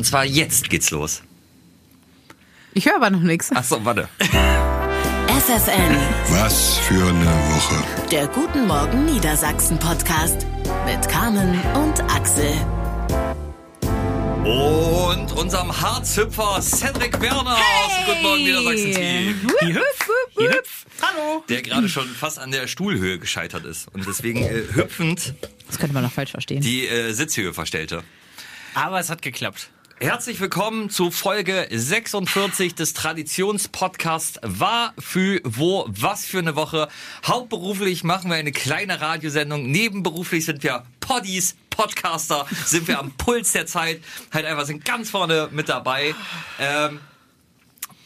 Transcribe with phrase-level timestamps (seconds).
[0.00, 1.20] Und zwar jetzt geht's los.
[2.72, 3.52] Ich höre aber noch nichts.
[3.52, 4.08] Achso, warte.
[4.18, 5.94] FFN,
[6.30, 7.84] Was für eine Woche.
[8.10, 10.46] der Guten Morgen Niedersachsen Podcast
[10.86, 12.50] mit Carmen und Axel.
[14.42, 19.50] Und unserem Harzhüpfer Cedric Werner aus dem Guten Morgen Niedersachsen Team.
[21.02, 21.44] Hallo.
[21.50, 25.34] Der gerade schon fast an der Stuhlhöhe gescheitert ist und deswegen äh, hüpfend
[25.66, 26.62] Das könnte man noch falsch verstehen.
[26.62, 28.02] die äh, Sitzhöhe verstellte.
[28.72, 29.68] Aber es hat geklappt.
[30.02, 36.88] Herzlich willkommen zu Folge 46 des Traditionspodcasts War für wo was für eine Woche.
[37.26, 39.70] Hauptberuflich machen wir eine kleine Radiosendung.
[39.70, 44.00] Nebenberuflich sind wir Poddies, Podcaster, sind wir am Puls der Zeit.
[44.32, 46.14] Halt einfach sind ganz vorne mit dabei.
[46.58, 46.98] Ähm,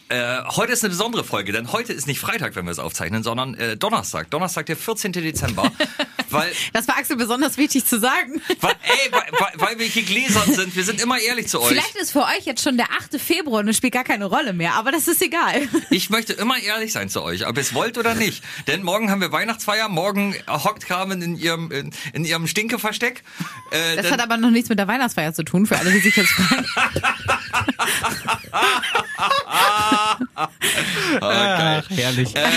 [0.08, 3.22] äh, heute ist eine besondere Folge, denn heute ist nicht Freitag, wenn wir es aufzeichnen,
[3.22, 4.30] sondern äh, Donnerstag.
[4.30, 5.12] Donnerstag, der 14.
[5.12, 5.70] Dezember.
[6.30, 8.42] weil, Das war Axel besonders wichtig zu sagen.
[8.60, 10.76] weil, ey, weil, weil, wir hier gläsern sind.
[10.76, 11.68] Wir sind immer ehrlich zu euch.
[11.68, 13.20] Vielleicht ist für euch jetzt schon der 8.
[13.20, 15.68] Februar und es spielt gar keine Rolle mehr, aber das ist egal.
[15.90, 18.42] Ich möchte immer ehrlich sein zu euch, ob ihr es wollt oder nicht.
[18.66, 23.22] Denn morgen haben wir Weihnachtsfeier, morgen hockt Carmen in ihrem, in, in ihrem Stinkeversteck.
[23.70, 26.16] Äh, Das hat aber noch nichts mit der Weihnachtsfeier zu tun, für alle, die sich
[26.16, 26.66] jetzt fragen.
[30.34, 30.48] Ah,
[31.20, 31.84] geil.
[31.90, 32.34] herrlich.
[32.34, 32.50] Ähm,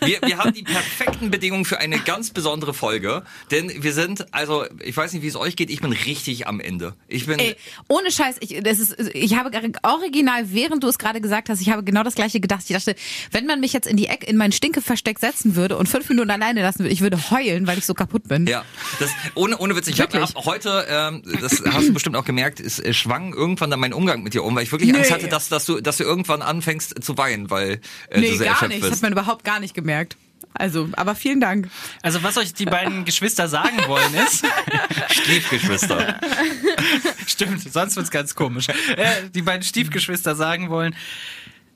[0.00, 3.22] wir, wir haben die perfekten Bedingungen für eine ganz besondere Folge.
[3.50, 6.60] Denn wir sind, also ich weiß nicht, wie es euch geht, ich bin richtig am
[6.60, 6.94] Ende.
[7.08, 7.38] Ich bin.
[7.38, 7.56] Ey,
[7.88, 9.50] ohne Scheiß, ich, das ist, ich habe
[9.82, 12.62] original, während du es gerade gesagt hast, ich habe genau das gleiche gedacht.
[12.68, 12.94] Ich dachte,
[13.30, 16.30] wenn man mich jetzt in die Ecke, in mein Stinkeversteck setzen würde und fünf Minuten
[16.30, 18.46] alleine lassen würde, ich würde heulen, weil ich so kaputt bin.
[18.46, 18.64] Ja,
[18.98, 19.88] das, ohne, ohne Witz.
[19.88, 23.92] Ich habe heute, ähm, das hast du bestimmt auch gemerkt, es schwang irgendwann dann mein
[23.92, 25.14] Umgang mit dir um, weil ich wirklich Angst Nee.
[25.14, 28.46] hatte, dass, dass, du, dass du irgendwann anfängst zu weinen, weil äh, nee, du sehr
[28.46, 28.82] gar erschöpft nicht.
[28.82, 29.02] Das bist.
[29.02, 30.16] hat man überhaupt gar nicht gemerkt.
[30.54, 31.70] Also, aber vielen Dank.
[32.02, 34.44] Also was euch die beiden Geschwister sagen wollen ist,
[35.10, 36.18] Stiefgeschwister.
[37.26, 38.68] stimmt, sonst wird's ganz komisch.
[38.68, 40.94] Äh, die beiden Stiefgeschwister sagen wollen,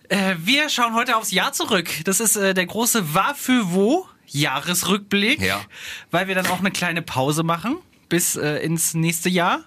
[0.09, 1.89] äh, wir schauen heute aufs Jahr zurück.
[2.05, 5.61] Das ist äh, der große War für wo Jahresrückblick, Ja.
[6.11, 7.77] weil wir dann auch eine kleine Pause machen
[8.09, 9.61] bis äh, ins nächste Jahr.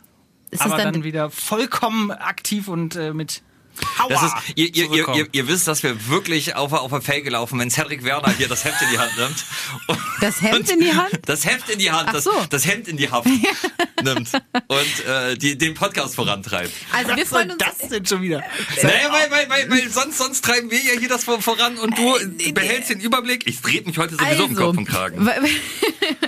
[0.52, 3.42] Ist das aber dann- dann, wieder vollkommen aktiv und mit
[3.78, 7.02] Power Das ist, ihr, ihr, ihr, ihr, ihr wisst, dass wir wirklich auf, auf der
[7.02, 9.46] Fell gelaufen, wenn Cedric Werner hier das Heft in die Hand nimmt.
[9.88, 11.20] Und- Das Hemd in die Hand?
[11.26, 12.32] Das Heft in die Hand, Ach das, so.
[12.50, 13.28] das Hemd in die Haft
[14.04, 14.32] nimmt
[14.68, 16.72] und äh, die, den Podcast vorantreibt.
[16.92, 17.58] Also, wir freuen uns.
[17.64, 18.42] das denn schon wieder?
[18.82, 21.98] Naja, weil, weil, weil, weil sonst, sonst treiben wir ja hier das vor- voran und
[21.98, 23.46] du nee, behältst den Überblick.
[23.48, 25.26] Ich drehe mich heute sowieso im Kopf und Kragen.
[25.26, 25.34] wa-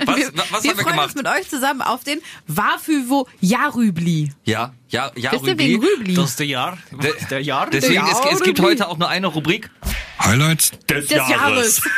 [0.06, 1.06] Was, wir, was, was wir haben wir freuen gemacht?
[1.08, 4.32] uns mit euch zusammen auf den Wafüvo Jarübli.
[4.46, 5.58] Ja, ja, ja, Rübli.
[5.58, 6.14] wegen Rübli?
[6.16, 6.78] Das ist der Jahr.
[6.92, 7.70] De- der Jahr.
[7.70, 9.70] Deswegen, der es, es gibt heute auch nur eine Rubrik.
[10.22, 10.72] Highlights?
[10.90, 11.82] Des, Des Jahres.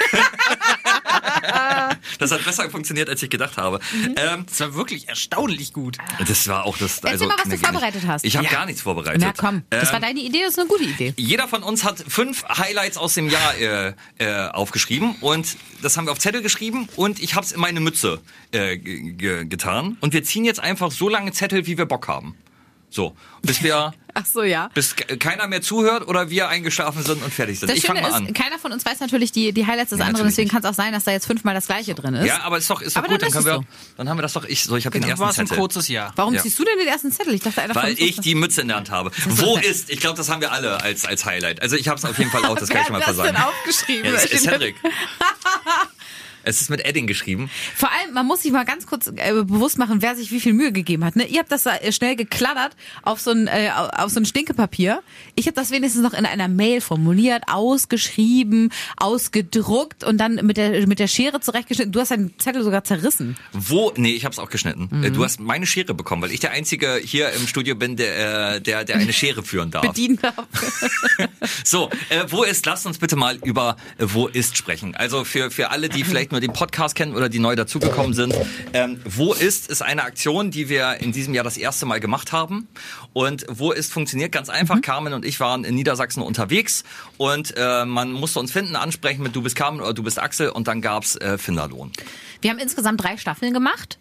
[2.19, 3.79] Das hat besser funktioniert, als ich gedacht habe.
[4.16, 5.97] Ähm, Das war wirklich erstaunlich gut.
[6.28, 6.97] das war auch das.
[6.97, 8.24] Erzähl also, mal, was du vorbereitet hast.
[8.25, 8.52] Ich habe Ja.
[8.52, 9.22] gar nichts vorbereitet.
[9.22, 11.13] Na komm, das Ähm, war deine Idee, das ist eine gute Idee.
[11.18, 16.06] Jeder von uns hat fünf Highlights aus dem Jahr äh, äh, aufgeschrieben und das haben
[16.06, 18.19] wir auf Zettel geschrieben und ich habe es in meine Mütze
[18.52, 22.08] äh, ge- ge- getan und wir ziehen jetzt einfach so lange Zettel, wie wir Bock
[22.08, 22.35] haben.
[22.94, 24.68] So, bis wir, Ach so, ja.
[24.74, 27.69] bis ke- keiner mehr zuhört oder wir eingeschlafen sind und fertig sind.
[27.69, 28.34] Das ich fange Schöne mal ist, an.
[28.34, 30.74] keiner von uns weiß natürlich die, die Highlights des Ja, anderen, deswegen kann es auch
[30.74, 32.25] sein, dass da jetzt fünfmal das gleiche drin ist.
[32.28, 33.22] Ja, aber ist doch, ist doch Aber gut.
[33.22, 34.44] dann Dann, ist können wir, es dann haben wir das doch.
[34.44, 35.59] Ich, so, ich habe den Dann ersten war es ein Zettel.
[35.62, 36.12] kurzes Jahr.
[36.18, 36.41] Warum Ja.
[36.41, 37.34] ziehst du denn den ersten Zettel?
[37.34, 39.09] Ich dachte, einer von Weil uns ich die Mütze in der Hand habe.
[39.16, 39.90] ist Wo ist?
[39.90, 41.62] Ich glaube, das haben wir alle als, als Highlight.
[41.62, 43.08] Also ich habe es auf jeden Fall auch, das kann Wer ich schon mal hat
[43.08, 43.35] das versagen.
[43.38, 44.12] denn aufgeschrieben?
[44.13, 44.75] Ja, es ist Cedric.
[46.44, 47.50] es ist mit Edding geschrieben.
[47.75, 50.53] Vor allem, man muss sich mal ganz kurz äh, bewusst machen, wer sich wie viel
[50.53, 51.16] Mühe gegeben hat.
[51.16, 51.25] Ne?
[51.25, 55.02] Ihr habt das da, äh, schnell gekladdert auf so ein, äh, auf so ein Stinkepapier.
[55.35, 60.88] Ich habe das wenigstens noch in einer Mail formuliert, ausgeschrieben, ausgedruckt und dann mit der,
[60.88, 61.91] mit der Schere zurechtgeschnitten.
[61.91, 63.38] Du hast deinen Zettel sogar zerrissen.
[63.53, 63.91] Wo?
[63.96, 64.90] Nee, ich habe es auch geschnitten.
[64.91, 65.13] Mhm.
[65.13, 68.62] Du hast meine Schere bekommen, weil ich der Einzige hier im Studio bin, der, äh,
[68.62, 69.85] der, der eine Schere führen darf.
[69.85, 70.47] Bedient habe.
[71.63, 72.66] So, äh, wo ist?
[72.66, 74.96] Lasst uns bitte mal über äh, wo ist sprechen.
[74.96, 78.35] Also für für alle, die vielleicht nur den Podcast kennen oder die neu dazugekommen sind,
[78.73, 82.31] ähm, wo ist ist eine Aktion, die wir in diesem Jahr das erste Mal gemacht
[82.31, 82.67] haben.
[83.13, 84.75] Und wo ist funktioniert ganz einfach.
[84.75, 84.81] Mhm.
[84.81, 86.83] Carmen und ich waren in Niedersachsen unterwegs
[87.17, 90.49] und äh, man musste uns finden, ansprechen mit du bist Carmen oder du bist Axel
[90.49, 91.91] und dann gab's äh, Finderlohn.
[92.41, 93.97] Wir haben insgesamt drei Staffeln gemacht.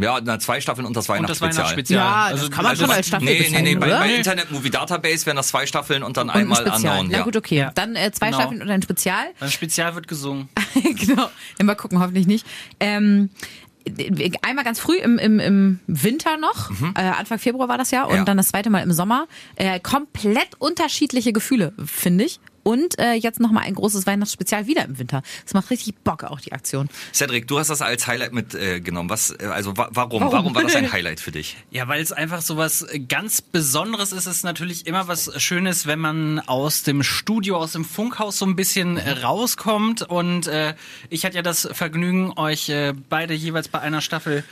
[0.00, 1.64] Ja, na, zwei Staffeln und das Und das Weihnachtsspezial.
[1.64, 2.30] Weihnachtsspezial.
[2.30, 5.26] Ja, das kann man schon als Staffel Nee, nee, nee, bei, bei Internet Movie Database
[5.26, 6.76] wären das zwei Staffeln und dann Und ein einmal Spezial.
[7.00, 7.08] unknown.
[7.10, 7.24] Na Ja.
[7.24, 7.68] gut, okay.
[7.74, 8.40] Dann äh, zwei Genau.
[8.40, 9.24] Staffeln und ein Spezial.
[9.40, 10.48] Beim Spezial wird gesungen.
[10.74, 11.28] genau.
[11.58, 12.46] Ja, mal gucken, hoffentlich nicht.
[12.80, 13.30] Ähm,
[14.42, 18.10] einmal ganz früh im, im, im Winter noch, äh, Anfang Februar war das ja, und
[18.12, 18.16] Mhm.
[18.18, 18.24] Ja.
[18.24, 19.26] dann das zweite Mal im Sommer.
[19.56, 22.38] Äh, komplett unterschiedliche Gefühle, finde ich.
[22.68, 25.22] Und äh, jetzt nochmal ein großes Weihnachtsspezial wieder im Winter.
[25.42, 26.90] Das macht richtig Bock, auch die Aktion.
[27.14, 29.08] Cedric, du hast das als Highlight mitgenommen.
[29.08, 30.20] Äh, was, äh, also wa warum?
[30.20, 30.32] warum?
[30.32, 31.56] Warum war das ein Highlight für dich?
[31.70, 34.26] Ja, weil es einfach so was ganz Besonderes ist.
[34.26, 38.44] Es ist natürlich immer was Schönes, wenn man aus dem Studio, aus dem Funkhaus so
[38.44, 40.02] ein bisschen rauskommt.
[40.02, 40.74] Und äh,
[41.08, 44.44] ich hatte ja das Vergnügen, euch äh, beide jeweils bei einer Staffel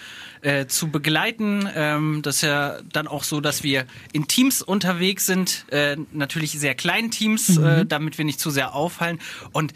[0.43, 1.69] äh, zu begleiten.
[1.75, 6.53] Ähm, das ist ja dann auch so, dass wir in Teams unterwegs sind, äh, natürlich
[6.53, 7.65] sehr kleinen Teams, mhm.
[7.65, 9.19] äh, damit wir nicht zu sehr auffallen.
[9.53, 9.73] Und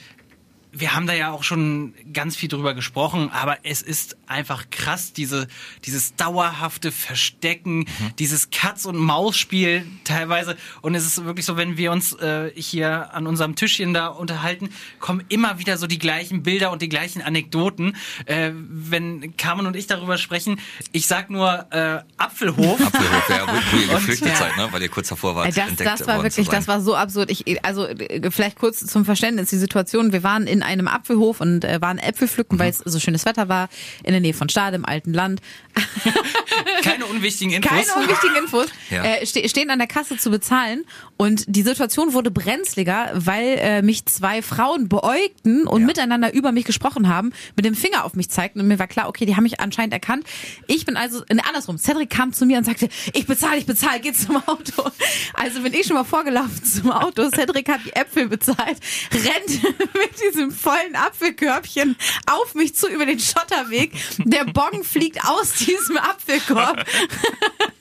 [0.72, 5.12] wir haben da ja auch schon ganz viel drüber gesprochen, aber es ist einfach krass,
[5.12, 5.48] diese,
[5.84, 8.16] dieses dauerhafte Verstecken, mhm.
[8.18, 10.56] dieses Katz- und Maus-Spiel teilweise.
[10.80, 14.70] Und es ist wirklich so, wenn wir uns äh, hier an unserem Tischchen da unterhalten,
[15.00, 17.96] kommen immer wieder so die gleichen Bilder und die gleichen Anekdoten.
[18.26, 20.60] Äh, wenn Carmen und ich darüber sprechen,
[20.92, 22.80] ich sag nur äh, Apfelhof.
[22.86, 24.68] Apfelhof, ja, wo, wo ihr geflüchtet seid, ne?
[24.70, 25.56] weil ihr kurz davor wart.
[25.56, 27.30] Das, das war wirklich, das war so absurd.
[27.30, 27.88] Ich, also
[28.30, 31.98] vielleicht kurz zum Verständnis, die Situation, wir waren in in einem Apfelhof und äh, waren
[31.98, 33.68] Äpfel pflücken, weil es so schönes Wetter war,
[34.04, 35.40] in der Nähe von Stade im alten Land.
[36.82, 37.70] Keine unwichtigen Infos.
[37.70, 38.66] Keine unwichtigen Infos.
[38.90, 39.04] Ja.
[39.04, 40.84] Äh, ste stehen an der Kasse zu bezahlen
[41.16, 45.86] und die Situation wurde brenzliger, weil äh, mich zwei Frauen beäugten und ja.
[45.86, 49.08] miteinander über mich gesprochen haben, mit dem Finger auf mich zeigten und mir war klar,
[49.08, 50.24] okay, die haben mich anscheinend erkannt.
[50.66, 54.00] Ich bin also, ne, andersrum, Cedric kam zu mir und sagte, ich bezahle, ich bezahle,
[54.00, 54.90] geh zum Auto.
[55.34, 58.78] Also bin ich schon mal vorgelaufen zum Auto, Cedric hat die Äpfel bezahlt,
[59.12, 59.62] rennt
[59.94, 61.96] mit diesem vollen Apfelkörbchen
[62.30, 63.92] auf mich zu über den Schotterweg.
[64.18, 66.84] Der Bong fliegt aus diesem Apfelkorb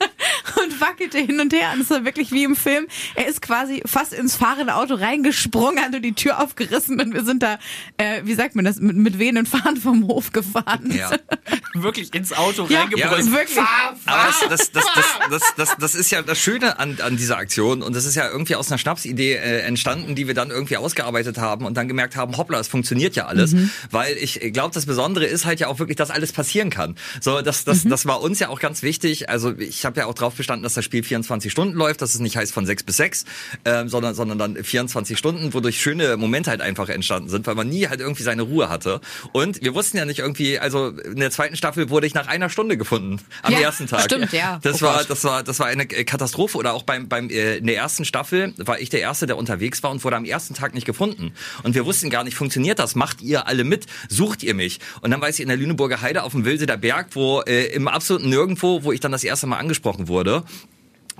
[0.80, 1.70] wackelte hin und her.
[1.74, 2.86] Und es war wirklich wie im Film.
[3.14, 7.42] Er ist quasi fast ins fahrende Auto reingesprungen, hat die Tür aufgerissen und wir sind
[7.42, 7.58] da,
[7.96, 10.90] äh, wie sagt man das, mit, mit wehenden Fahren vom Hof gefahren.
[10.90, 11.10] Ja.
[11.74, 13.26] wirklich ins Auto ja, reingebrüllt.
[13.26, 13.56] Ja, wirklich.
[13.56, 14.14] Fahr, fahr.
[14.14, 17.82] Aber das, das, das, das, das, das, ist ja das Schöne an, an dieser Aktion
[17.82, 21.38] und das ist ja irgendwie aus einer Schnapsidee äh, entstanden, die wir dann irgendwie ausgearbeitet
[21.38, 23.70] haben und dann gemerkt haben, hoppla, es funktioniert ja alles, mhm.
[23.90, 26.96] weil ich glaube, das Besondere ist halt ja auch wirklich, dass alles passieren kann.
[27.20, 27.90] So, das, das, mhm.
[27.90, 29.28] das war uns ja auch ganz wichtig.
[29.28, 32.20] Also ich habe ja auch drauf bestanden, dass das Spiel 24 Stunden läuft, dass es
[32.20, 33.24] nicht heißt von 6 bis 6,
[33.64, 37.68] ähm, sondern, sondern dann 24 Stunden, wodurch schöne Momente halt einfach entstanden sind, weil man
[37.68, 39.00] nie halt irgendwie seine Ruhe hatte.
[39.32, 42.50] Und wir wussten ja nicht irgendwie, also in der zweiten Staffel wurde ich nach einer
[42.50, 44.02] Stunde gefunden am ja, ersten Tag.
[44.02, 44.60] Stimmt, ja.
[44.62, 46.56] Das oh war, das war, das war eine Katastrophe.
[46.56, 49.82] Oder auch beim, beim äh, in der ersten Staffel war ich der Erste, der unterwegs
[49.82, 51.32] war und wurde am ersten Tag nicht gefunden.
[51.62, 52.94] Und wir wussten gar nicht, funktioniert das?
[52.94, 53.86] Macht ihr alle mit?
[54.08, 54.78] Sucht ihr mich?
[55.00, 57.88] Und dann war ich in der Lüneburger Heide auf dem Wilseder Berg, wo äh, im
[57.88, 60.44] absoluten Nirgendwo, wo ich dann das erste Mal angesprochen wurde.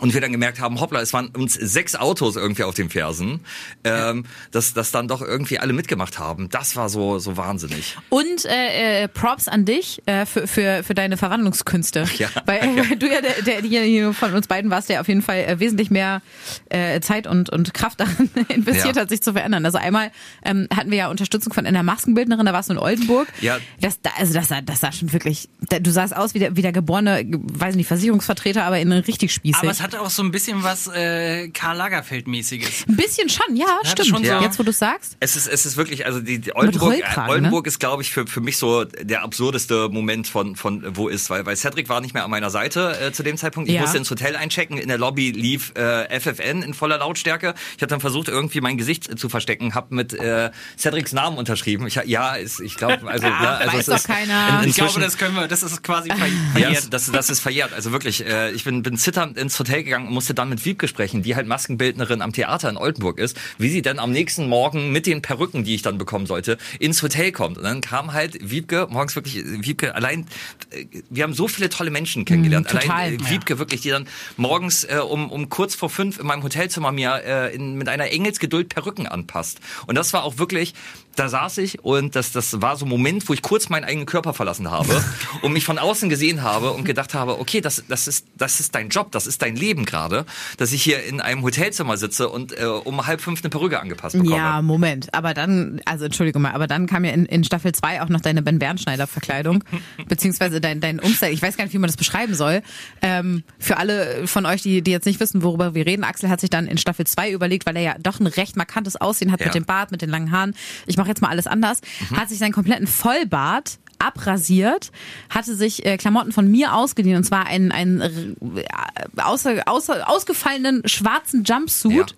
[0.00, 3.40] Und wir dann gemerkt haben, hoppla, es waren uns sechs Autos irgendwie auf den Fersen,
[3.84, 6.48] ähm, dass, dass dann doch irgendwie alle mitgemacht haben.
[6.48, 7.96] Das war so, so wahnsinnig.
[8.08, 12.04] Und äh, äh, Props an dich äh, für, für, für deine Verwandlungskünste.
[12.18, 12.28] Ja.
[12.46, 12.88] Weil, ja.
[12.88, 15.60] weil du ja der, der hier von uns beiden warst, der auf jeden Fall äh,
[15.60, 16.22] wesentlich mehr
[16.68, 19.02] äh, Zeit und, und Kraft darin investiert ja.
[19.02, 19.64] hat, sich zu verändern.
[19.64, 20.10] Also einmal
[20.44, 23.28] ähm, hatten wir ja Unterstützung von einer Maskenbildnerin, da warst du in Oldenburg.
[23.40, 23.58] Ja.
[23.80, 25.48] Das, also das sah, das sah schon wirklich,
[25.80, 29.80] du sahst aus wie der, wie der geborene, weiß nicht, Versicherungsvertreter, aber in richtig spießig
[29.90, 32.88] hatte auch so ein bisschen was äh, Karl Lagerfeld-mäßiges.
[32.88, 34.24] Ein bisschen schon, ja, Hat stimmt.
[34.24, 34.40] Ja.
[34.40, 35.16] Jetzt, wo du sagst.
[35.20, 37.68] Es ist, es ist wirklich, also die, die Oldenburg, äh, Oldenburg ne?
[37.68, 41.44] ist, glaube ich, für, für mich so der absurdeste Moment von, von wo ist, weil,
[41.46, 43.68] weil Cedric war nicht mehr an meiner Seite äh, zu dem Zeitpunkt.
[43.68, 43.80] Ich ja.
[43.82, 44.78] musste ins Hotel einchecken.
[44.78, 47.54] In der Lobby lief äh, FFN in voller Lautstärke.
[47.76, 51.86] Ich habe dann versucht, irgendwie mein Gesicht zu verstecken, habe mit äh, Cedrics Namen unterschrieben.
[51.86, 54.62] Ich, ja, ist, ich glaube, also, ja, ne, also weiß es ist keiner.
[54.64, 56.10] ich glaube, das können wir, das ist quasi
[56.52, 56.84] verjährt.
[56.84, 57.72] Ja, das, das ist verjährt.
[57.72, 60.88] Also wirklich, äh, ich bin, bin zitternd ins Hotel gegangen und musste dann mit Wiebke
[60.88, 64.92] sprechen, die halt Maskenbildnerin am Theater in Oldenburg ist, wie sie dann am nächsten Morgen
[64.92, 67.58] mit den Perücken, die ich dann bekommen sollte, ins Hotel kommt.
[67.58, 70.26] Und dann kam halt Wiebke, morgens wirklich, Wiebke allein,
[70.70, 72.66] äh, wir haben so viele tolle Menschen kennengelernt.
[72.66, 73.58] Mm, total, allein äh, Wiebke ja.
[73.58, 77.54] wirklich, die dann morgens äh, um, um kurz vor fünf in meinem Hotelzimmer mir äh,
[77.54, 79.60] in, mit einer Engelsgeduld Perücken anpasst.
[79.86, 80.74] Und das war auch wirklich,
[81.20, 84.06] da saß ich und das, das war so ein Moment, wo ich kurz meinen eigenen
[84.06, 85.04] Körper verlassen habe
[85.42, 88.74] und mich von außen gesehen habe und gedacht habe, okay, das, das, ist, das ist
[88.74, 90.24] dein Job, das ist dein Leben gerade,
[90.56, 94.16] dass ich hier in einem Hotelzimmer sitze und äh, um halb fünf eine Perücke angepasst
[94.16, 94.34] bekomme.
[94.34, 98.00] Ja, Moment, aber dann, also Entschuldigung mal, aber dann kam ja in, in Staffel 2
[98.00, 99.62] auch noch deine Ben Bernschneider Verkleidung,
[100.08, 102.62] beziehungsweise dein, dein Umstyle, ich weiß gar nicht, wie man das beschreiben soll.
[103.02, 106.40] Ähm, für alle von euch, die, die jetzt nicht wissen, worüber wir reden, Axel hat
[106.40, 109.40] sich dann in Staffel 2 überlegt, weil er ja doch ein recht markantes Aussehen hat
[109.40, 109.46] ja.
[109.46, 110.54] mit dem Bart, mit den langen Haaren.
[110.86, 111.80] Ich mache jetzt mal alles anders.
[112.10, 112.16] Mhm.
[112.16, 114.90] Hat sich seinen kompletten Vollbart abrasiert,
[115.28, 120.82] hatte sich äh, Klamotten von mir ausgeliehen und zwar einen, einen äh, außer, außer, ausgefallenen
[120.86, 122.10] schwarzen Jumpsuit.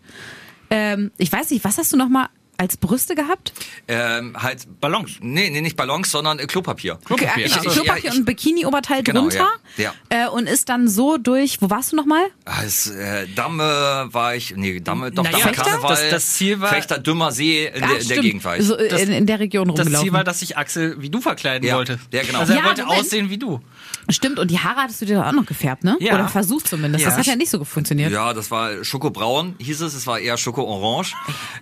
[0.71, 0.77] Ja.
[0.95, 2.29] Ähm, ich weiß nicht, was hast du noch mal
[2.63, 3.53] als Brüste gehabt?
[3.89, 5.19] Ähm, halt Ballons.
[5.21, 6.99] Nee, nee, nicht Ballons, sondern äh, Klopapier.
[7.05, 7.47] Klopapier.
[7.47, 9.49] Ich, ich- Klopapier ja, ich- und Bikini-Oberteil Genau, drunter.
[9.77, 12.23] ja, Äh, und ist dann so durch, wo warst du nochmal?
[12.45, 15.53] Als äh, Damme war ich, nee, Damme, doch, Naja, Damme?
[15.53, 15.91] Karneval.
[15.91, 18.19] Das- das Ziel war- Fechter, Dümmer See, in, der, in der.
[18.21, 18.65] Gegend war ich.
[18.65, 20.05] So, äh, Das- in, in der Region Das rumgelaufen.
[20.07, 21.99] Ziel war, dass sich Axel wie du verkleiden Ja, wollte.
[22.13, 22.39] ja, genau.
[22.41, 23.01] Also er Ja, wollte Moment.
[23.01, 23.61] aussehen wie du.
[24.11, 25.97] Stimmt, und die Haare hattest du dir doch auch noch gefärbt, ne?
[26.01, 26.15] Ja.
[26.15, 27.05] Oder versucht zumindest.
[27.05, 27.11] Ja.
[27.11, 28.11] Das hat ja nicht so funktioniert.
[28.13, 29.95] Ja, das war Schokobraun, hieß es.
[29.95, 31.15] Es war eher Schoko-Orange.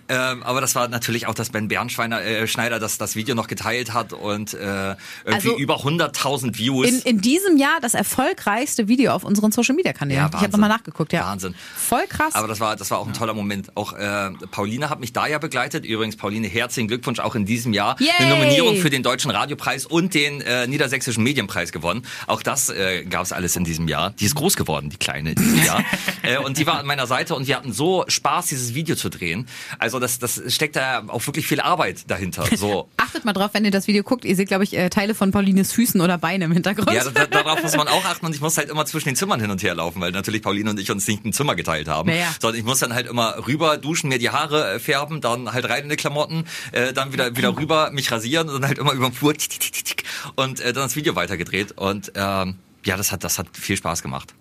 [0.09, 3.47] ähm, aber das war natürlich auch, dass Ben Bernschweiner, äh, Schneider das, das Video noch
[3.47, 4.95] geteilt hat und äh, irgendwie
[5.25, 6.87] Also- über 100.000 Views.
[6.87, 10.21] In, in diesem Jahr das erfolgreichste Video auf unseren Social Media Kanälen.
[10.21, 11.25] Ja, ich habe nochmal nachgeguckt, ja.
[11.25, 11.53] Wahnsinn.
[11.75, 12.33] Voll krass.
[12.35, 13.75] Aber das war, das war auch ein toller Moment.
[13.77, 15.85] Auch äh, Pauline hat mich da ja begleitet.
[15.85, 17.95] Übrigens, Pauline, herzlichen Glückwunsch auch in diesem Jahr.
[17.99, 18.09] Yay!
[18.19, 22.03] Eine Nominierung für den Deutschen Radiopreis und den äh, Niedersächsischen Medienpreis gewonnen.
[22.31, 24.11] Auch das äh, gab es alles in diesem Jahr.
[24.11, 25.83] Die ist groß geworden, die Kleine in diesem Jahr.
[26.23, 29.09] äh, und die war an meiner Seite und wir hatten so Spaß, dieses Video zu
[29.09, 29.49] drehen.
[29.79, 32.45] Also das, das steckt da auch wirklich viel Arbeit dahinter.
[32.55, 32.89] So.
[32.97, 34.23] Achtet mal drauf, wenn ihr das Video guckt.
[34.23, 36.93] Ihr seht, glaube ich, äh, Teile von Paulines Füßen oder Beine im Hintergrund.
[36.93, 39.41] Ja, da, darauf muss man auch achten und ich muss halt immer zwischen den Zimmern
[39.41, 42.07] hin und her laufen, weil natürlich Pauline und ich uns nicht ein Zimmer geteilt haben.
[42.07, 42.33] Naja.
[42.39, 45.67] Sondern ich muss dann halt immer rüber duschen, mir die Haare äh, färben, dann halt
[45.67, 48.93] rein in die Klamotten, äh, dann wieder wieder rüber, mich rasieren und dann halt immer
[48.93, 50.03] über den Flur tick, tick, tick,
[50.37, 54.01] und äh, dann das Video weitergedreht und ähm, ja, das hat das hat viel Spaß
[54.01, 54.33] gemacht.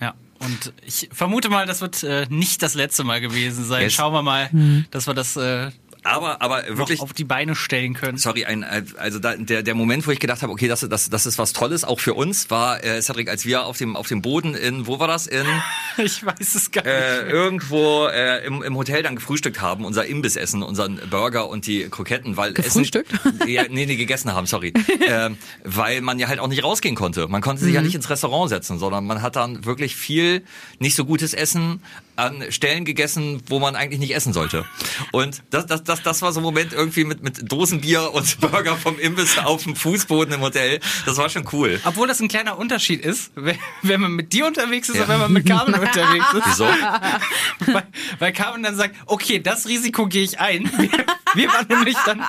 [0.00, 0.14] Ja.
[0.38, 3.82] Und ich vermute mal, das wird äh, nicht das letzte Mal gewesen sein.
[3.82, 3.92] Yes.
[3.92, 4.50] Schauen wir mal,
[4.90, 5.70] dass wir das äh,
[6.04, 8.18] Aber aber wirklich auf die Beine stellen können.
[8.18, 8.64] Sorry, ein,
[8.96, 11.52] also da, der, der Moment, wo ich gedacht habe, okay, das, das, das ist was
[11.52, 14.86] Tolles, auch für uns, war, äh, Cedric, als wir auf dem, auf dem Boden in,
[14.86, 15.26] wo war das?
[15.26, 15.46] In
[15.98, 16.92] Ich weiß es gar nicht.
[16.92, 21.88] äh, irgendwo äh, im, im Hotel dann gefrühstückt haben, unser Imbissessen, unseren Burger und die
[21.88, 23.12] Kroketten, weil Gefrühstückt?
[23.12, 24.72] Essen, ja, nee, nee, gegessen haben, sorry.
[25.08, 27.28] ähm, weil man ja halt auch nicht rausgehen konnte.
[27.28, 30.42] Man konnte sich ja nicht ins Restaurant setzen, sondern man hat dann wirklich viel
[30.78, 31.80] nicht so gutes Essen
[32.16, 34.64] an Stellen gegessen, wo man eigentlich nicht essen sollte.
[35.12, 38.76] Und das, das, das, das war so ein Moment irgendwie mit, mit Dosenbier und Burger
[38.76, 40.80] vom Imbiss auf dem Fußboden im Hotel.
[41.06, 41.80] Das war schon cool.
[41.84, 45.02] Obwohl das ein kleiner Unterschied ist, wenn wenn man mit dir unterwegs ist Ja.
[45.02, 46.42] und wenn man mit Carmen unterwegs ist.
[46.46, 46.64] Wieso?
[47.72, 47.84] Weil,
[48.18, 50.68] weil Carmen dann sagt, okay, das Risiko gehe ich ein.
[50.76, 50.90] Wir,
[51.34, 52.22] wir waren nämlich dann,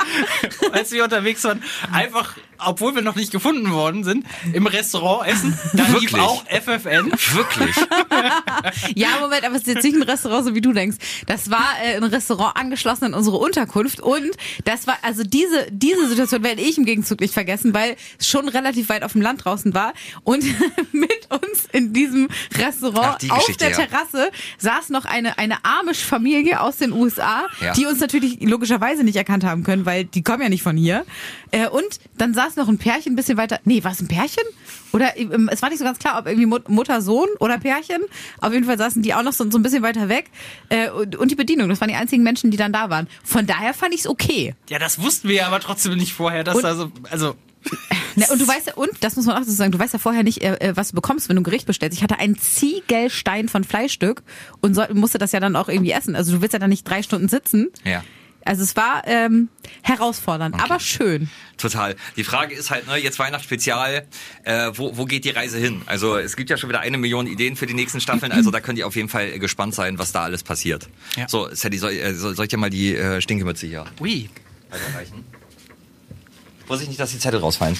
[0.72, 5.58] als wir unterwegs waren, einfach, obwohl wir noch nicht gefunden worden sind, im Restaurant essen.
[5.74, 6.22] Da lief Wirklich?
[6.22, 7.12] auch FFN.
[7.34, 7.76] Wirklich?
[8.96, 10.98] Ja, Moment, aber es ist jetzt nicht ein Restaurant, so wie du denkst.
[11.28, 14.32] Das war äh, ein Restaurant angeschlossen in unsere Unterkunft und
[14.66, 18.48] das war, also diese, diese Situation werde ich im Gegenzug nicht vergessen, weil es schon
[18.50, 20.44] relativ weit auf dem Land draußen war und
[20.92, 22.28] mit uns in diesem
[22.58, 23.76] Restaurant Ach, die auf der ja.
[23.86, 27.74] Terrasse saß noch eine, eine Amish-Familie aus den USA, Ja.
[27.74, 31.06] die uns natürlich logischerweise nicht erkannt haben können, weil die kommen ja nicht von hier.
[31.54, 34.44] Äh, und dann saß noch ein Pärchen ein bisschen weiter, nee, war es ein Pärchen?
[34.92, 38.02] Oder ähm, es war nicht so ganz klar, ob irgendwie Mut- Mutter, Sohn oder Pärchen.
[38.42, 40.32] Auf jeden Fall saßen die auch noch so, so ein bisschen weiter weg.
[40.70, 43.08] Äh, und, und die Bedienung, das waren die einzigen Menschen, die dann da waren.
[43.24, 44.56] Von daher fand ich es okay.
[44.70, 47.36] Ja, das wussten wir ja aber trotzdem nicht vorher, dass Und- da so, also,
[48.16, 50.00] Na, und du weißt ja, und das muss man auch dazu sagen, du weißt ja
[50.00, 51.98] vorher nicht, äh, äh, was du bekommst, wenn du ein Gericht bestellst.
[51.98, 54.22] Ich hatte einen Ziegelstein von Fleischstück
[54.62, 56.16] und soll, musste das ja dann auch irgendwie essen.
[56.16, 57.70] Also du willst ja dann nicht drei Stunden sitzen.
[57.86, 58.04] Ja.
[58.46, 59.50] Also es war ähm,
[59.84, 61.30] herausfordernd, aber schön.
[61.58, 61.96] Total.
[62.18, 64.06] Die Frage ist halt, ne, jetzt Weihnachtsspezial,
[64.44, 65.82] äh, wo, wo geht die Reise hin?
[65.86, 68.60] Also es gibt ja schon wieder eine Million Ideen für die nächsten Staffeln, also da
[68.60, 70.90] könnt ihr auf jeden Fall gespannt sein, was da alles passiert.
[71.16, 71.28] Ja.
[71.30, 74.30] So, Sadie, soll, äh, soll soll ich dir mal die äh, Stinkemütze hier ui.
[74.70, 75.24] weiterreichen?
[76.66, 77.78] Vorsicht nicht, dass die Zettel rausfallen.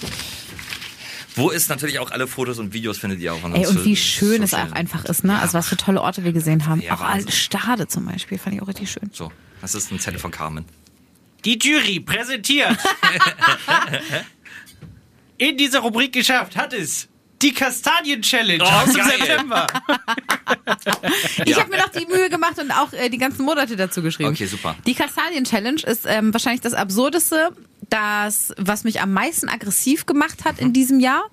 [1.36, 4.44] Wo ist natürlich auch alle Fotos und Videos findet ihr auf Ey, und wie schön
[4.44, 5.40] es Social- auch einfach ist, ne?
[5.40, 6.80] Also was für tolle Orte wir gesehen haben.
[6.82, 9.10] Ja, auch Stade zum Beispiel, fand ich auch richtig schön.
[9.12, 9.32] So,
[9.64, 10.66] das ist ein Zettel von Carmen.
[11.46, 12.78] Die Jury präsentiert.
[15.38, 17.08] In dieser Rubrik geschafft hat es
[17.42, 19.04] die Kastanien-Challenge Oh, aus dem.
[19.06, 19.68] September.
[21.46, 24.30] Ich habe mir noch die Mühe gemacht und auch äh, die ganzen Monate dazu geschrieben.
[24.30, 24.76] Okay, super.
[24.86, 27.52] Die Kastanien-Challenge ist ähm, wahrscheinlich das Absurdeste,
[27.90, 31.24] das, was mich am meisten aggressiv gemacht hat in diesem Jahr.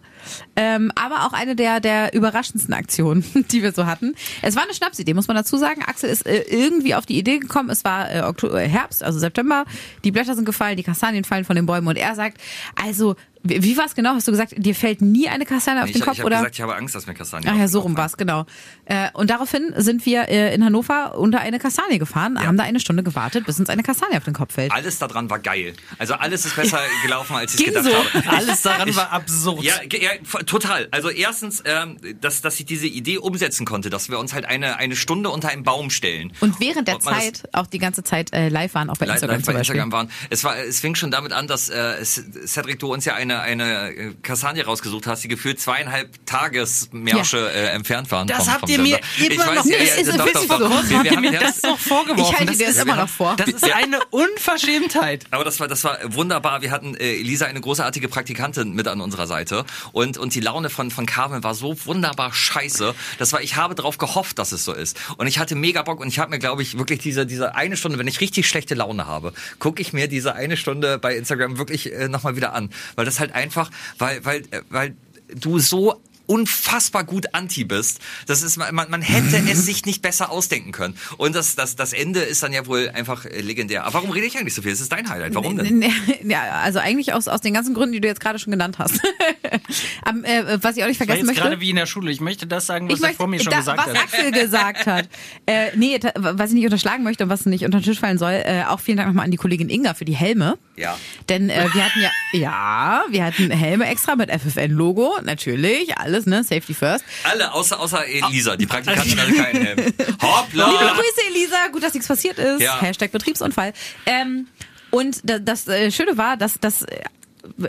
[0.57, 4.15] Ähm, aber auch eine der, der überraschendsten Aktionen, die wir so hatten.
[4.43, 5.83] Es war eine Schnapsidee, muss man dazu sagen.
[5.87, 7.71] Axel ist äh, irgendwie auf die Idee gekommen.
[7.71, 9.65] Es war äh, Oktober, äh, Herbst, also September.
[10.05, 12.39] Die Blätter sind gefallen, die Kastanien fallen von den Bäumen und er sagt,
[12.75, 14.15] also, wie, wie war es genau?
[14.15, 16.19] Hast du gesagt, dir fällt nie eine Kastanie auf Ich, den ich Kopf?
[16.19, 16.37] habe oder?
[16.39, 18.03] gesagt, ich habe Angst, dass mir Kastanien Ach ja, so rum fallen.
[18.03, 18.47] war's genau.
[18.85, 22.81] Äh, und daraufhin sind wir äh, in Hannover unter eine Kastanie gefahren, haben da eine
[22.81, 24.73] Stunde gewartet, bis uns eine Kastanie auf den Kopf fällt.
[24.73, 25.75] Alles daran war geil.
[25.99, 27.93] Also alles ist besser gelaufen, als ich gedacht so.
[27.93, 28.29] habe.
[28.37, 29.63] Alles daran war absurd.
[29.63, 30.11] Ja, ja,
[30.47, 30.89] total.
[30.91, 34.77] Also erstens, ähm, dass, dass ich diese Idee umsetzen konnte, dass wir uns halt eine,
[34.77, 36.33] eine Stunde unter einem Baum stellen.
[36.41, 39.17] Und während der Und Zeit auch die ganze Zeit äh, live waren, auch bei live
[39.17, 39.53] Instagram live bei.
[39.55, 40.11] Instagram waren.
[40.29, 43.63] Es war, es fing schon damit an, dass äh, Cedric, du uns ja eine eine,
[43.63, 48.27] eine äh, Kastanie rausgesucht hast, die gefühlt zweieinhalb Tagesmärsche äh, entfernt waren.
[48.27, 50.59] Das vom, habt vom ihr mir immer noch- ja, ist- ja, ist doch, doch, so.
[50.59, 50.61] doch.
[50.89, 52.33] Wir, Habt wir ihr haben, mir wir das noch vorgeworfen?
[52.33, 53.37] Ich halte dir das immer noch vor.
[53.37, 55.27] Das ist eine Unverschämtheit.
[55.31, 56.63] Aber das war, das war wunderbar.
[56.63, 59.65] Wir hatten äh, Elisa, eine großartige Praktikantin, mit an unserer Seite.
[59.93, 62.95] Und, und die Laune von, von Carmen war so wunderbar scheiße.
[63.19, 64.99] Das war, ich habe darauf gehofft, dass es so ist.
[65.17, 67.77] Und ich hatte mega Bock und ich habe mir, glaube ich, wirklich diese, diese eine
[67.77, 71.59] Stunde, wenn ich richtig schlechte Laune habe, gucke ich mir diese eine Stunde bei Instagram
[71.59, 72.71] wirklich äh, nochmal wieder an.
[72.97, 74.97] Weil das halt einfach, weil, weil, äh, weil
[75.29, 76.01] du so
[76.31, 77.99] unfassbar gut anti bist.
[78.27, 80.95] Das ist man, man hätte es sich nicht besser ausdenken können.
[81.17, 83.85] Und das das das Ende ist dann ja wohl einfach äh, legendär.
[83.85, 84.71] Aber warum rede ich eigentlich so viel?
[84.71, 85.35] Das ist dein Highlight.
[85.35, 85.85] Warum denn?
[86.23, 89.01] Ja, also eigentlich aus, aus den ganzen Gründen, die du jetzt gerade schon genannt hast.
[90.05, 91.43] Am, äh, was ich auch nicht War vergessen jetzt möchte.
[91.43, 92.13] gerade wie in der Schule.
[92.13, 94.05] Ich möchte das sagen, was ich er möchte, vor mir schon da, gesagt was hat.
[94.05, 95.09] Axel gesagt hat.
[95.47, 98.33] Äh, nee, was ich nicht unterschlagen möchte und was nicht unter den Tisch fallen soll,
[98.45, 100.59] äh, auch vielen Dank nochmal an die Kollegin Inga für die Helme.
[100.77, 100.97] Ja.
[101.29, 106.43] Denn äh, wir hatten ja, ja, wir hatten Helme extra mit FFN-Logo, natürlich, alles, ne,
[106.45, 107.05] Safety First.
[107.25, 109.79] Alle außer außer Elisa, die Praktikantin hatte keinen Helm.
[109.99, 110.67] Liebe Hoppla!
[110.67, 112.61] Grüße, Elisa, gut, dass nichts passiert ist.
[112.61, 112.81] Ja.
[112.81, 113.73] Hashtag Betriebsunfall.
[114.07, 114.47] Ähm,
[114.91, 117.01] und da- das äh, Schöne war, dass das äh,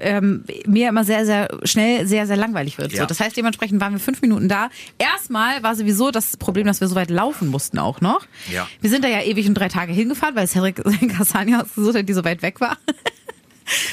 [0.01, 2.91] ähm, mir immer sehr, sehr schnell sehr, sehr langweilig wird.
[2.91, 3.05] So, Ja.
[3.05, 4.69] das heißt, dementsprechend waren wir fünf Minuten da.
[4.97, 8.25] Erstmal war sowieso das Problem, dass wir so weit laufen mussten auch noch.
[8.51, 8.67] Ja.
[8.81, 12.09] Wir sind da ja ewig und drei Tage hingefahren, weil Cedric sein Kastanie ausgesucht hat,
[12.09, 12.77] die so weit weg war.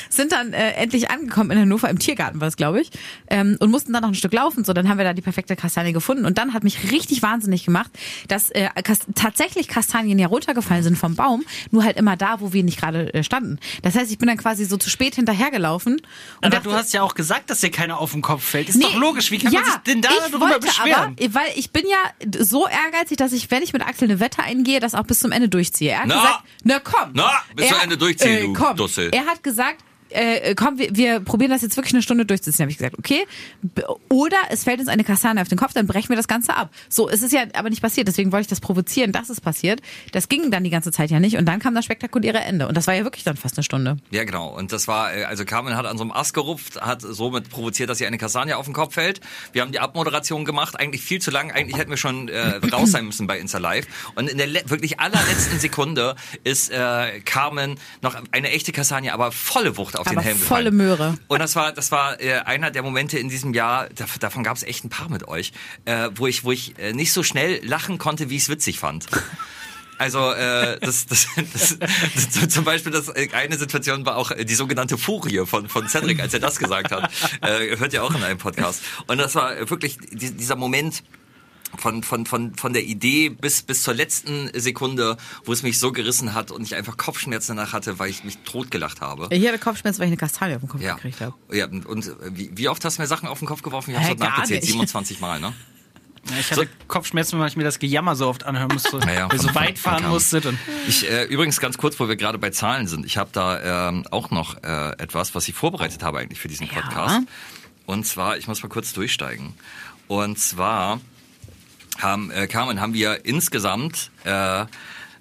[0.08, 2.90] Sind dann äh, endlich angekommen in Hannover im Tiergarten war es glaube ich
[3.28, 5.56] ähm, und mussten dann noch ein Stück laufen so dann haben wir da die perfekte
[5.56, 7.90] Kastanie gefunden und dann hat mich richtig wahnsinnig gemacht
[8.28, 12.52] dass äh, Kas tatsächlich Kastanien ja runtergefallen sind vom Baum nur halt immer da wo
[12.52, 15.94] wir nicht gerade äh, standen das heißt ich bin dann quasi so zu spät hinterhergelaufen
[15.94, 16.02] und
[16.42, 18.68] Aber dachte, du hast ja auch gesagt, dass dir keiner auf den Kopf fällt.
[18.68, 19.30] Ist Nee, doch logisch.
[19.30, 21.16] Wie kann ja, man sich denn da darüber beschweren?
[21.20, 24.42] Aber, weil ich bin ja so ehrgeizig, dass ich, wenn ich mit Axel eine Wette
[24.42, 25.90] eingehe, das auch bis zum Ende durchziehe.
[25.92, 26.14] Er hat Na?
[26.14, 27.10] gesagt, na komm.
[27.14, 28.76] Na, bis Er- zum Ende durchziehen, du komm.
[28.76, 29.10] Dussel.
[29.12, 29.67] Er hat gesagt,
[30.10, 32.64] äh, komm, wir, wir probieren das jetzt wirklich eine Stunde durchzuziehen.
[32.64, 33.26] habe ich gesagt, okay.
[34.08, 36.70] Oder es fällt uns eine Kastanie auf den Kopf, dann brechen wir das Ganze ab.
[36.88, 39.80] So, es ist ja aber nicht passiert, deswegen wollte ich das provozieren, dass es passiert.
[40.12, 42.68] Das ging dann die ganze Zeit ja nicht und dann kam das spektakuläre Ende.
[42.68, 43.98] Und das war ja wirklich dann fast eine Stunde.
[44.10, 44.48] Ja, genau.
[44.48, 47.90] Und das war, äh, also Carmen hat an so einem Ast gerupft, hat somit provoziert,
[47.90, 49.20] dass ihr eine Kastanie auf den Kopf fällt.
[49.52, 51.50] Wir haben die Abmoderation gemacht, eigentlich viel zu lang.
[51.50, 53.86] Eigentlich hätten wir schon äh, raus sein müssen bei Insta Live.
[54.14, 59.76] Und in der wirklich allerletzten Sekunde ist äh, Carmen noch eine echte Kastanie, aber volle
[59.76, 60.76] Wucht auf den Aber Helm volle gefallen.
[60.76, 61.18] Möhre.
[61.28, 64.56] Und das war, das war äh, einer der Momente in diesem Jahr, da, davon gab
[64.56, 65.52] es echt ein paar mit euch,
[65.84, 68.78] äh, wo ich, wo ich äh, nicht so schnell lachen konnte, wie ich es witzig
[68.78, 69.06] fand.
[69.98, 74.44] Also äh, das, das, das, das, zum Beispiel das äh, eine Situation war auch äh,
[74.44, 77.10] die sogenannte Furie von von Cedric, als er das gesagt hat.
[77.42, 78.82] Äh, hört ihr auch in einem Podcast.
[79.08, 81.02] Und das war wirklich die, dieser Moment
[81.76, 85.92] von von von von der Idee bis bis zur letzten Sekunde, wo es mich so
[85.92, 89.28] gerissen hat und ich einfach Kopfschmerzen danach hatte, weil ich mich totgelacht habe.
[89.30, 90.94] Ich hatte Kopfschmerzen, weil ich eine Kastanie auf den Kopf Ja.
[90.94, 91.34] gekriegt habe.
[91.52, 91.66] ja.
[91.66, 93.90] Und wie, wie oft hast du mir Sachen auf den Kopf geworfen?
[93.90, 94.62] Ich hab's heute gar nachgezählt.
[94.62, 94.70] nicht.
[94.72, 95.52] 27 Mal, ne?
[96.30, 98.98] Ja, ich hatte Kopfschmerzen, weil ich mir das Gejammer so oft anhören musste.
[99.06, 100.44] Ja, ja, weil ihr so weit fahren musstet.
[100.46, 103.06] Und Ich äh, übrigens ganz kurz, wo wir gerade bei Zahlen sind.
[103.06, 106.66] Ich habe da ähm, auch noch äh, etwas, was ich vorbereitet habe eigentlich für diesen
[106.66, 106.72] Ja.
[106.82, 107.20] Podcast.
[107.86, 109.54] Und zwar, ich muss mal kurz durchsteigen.
[110.06, 111.00] Und zwar
[111.98, 114.64] haben äh, Carmen, haben wir insgesamt äh,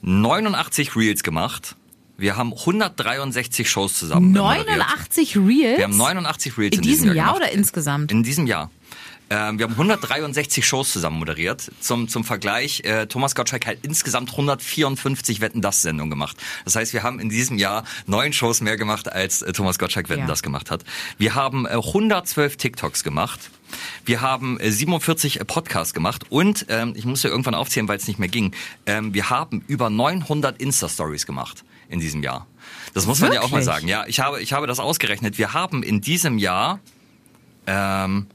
[0.01, 1.75] 89 Reels gemacht.
[2.17, 4.31] Wir haben 163 Shows zusammen.
[4.31, 4.67] moderiert.
[4.67, 5.77] 89 Reels?
[5.77, 7.35] Wir haben 89 Reels in diesem Jahr gemacht.
[7.43, 8.11] oder insgesamt?
[8.11, 8.71] In diesem Jahr.
[9.29, 11.69] Ähm, wir haben 163 Shows zusammen moderiert.
[11.81, 16.37] Zum, zum Vergleich, äh, Thomas Gottschalk hat insgesamt 154 Wetten das Sendungen gemacht.
[16.63, 20.07] Das heißt, wir haben in diesem Jahr neun Shows mehr gemacht, als äh, Thomas Gottschalk
[20.09, 20.27] Wetten Ja.
[20.27, 20.85] das gemacht hat.
[21.17, 23.51] Wir haben äh, 112 TikToks gemacht.
[24.05, 28.19] Wir haben äh, 47 Podcasts gemacht und ähm, ich musste irgendwann aufzählen, weil es nicht
[28.19, 28.53] mehr ging.
[28.85, 32.47] Ähm, wir haben über 900 Insta-Stories gemacht in diesem Jahr.
[32.93, 33.87] Das muss man ja auch mal sagen.
[33.87, 35.37] Ja, ich habe, ich habe das ausgerechnet.
[35.37, 36.79] Wir haben in diesem Jahr
[37.65, 38.27] ähm,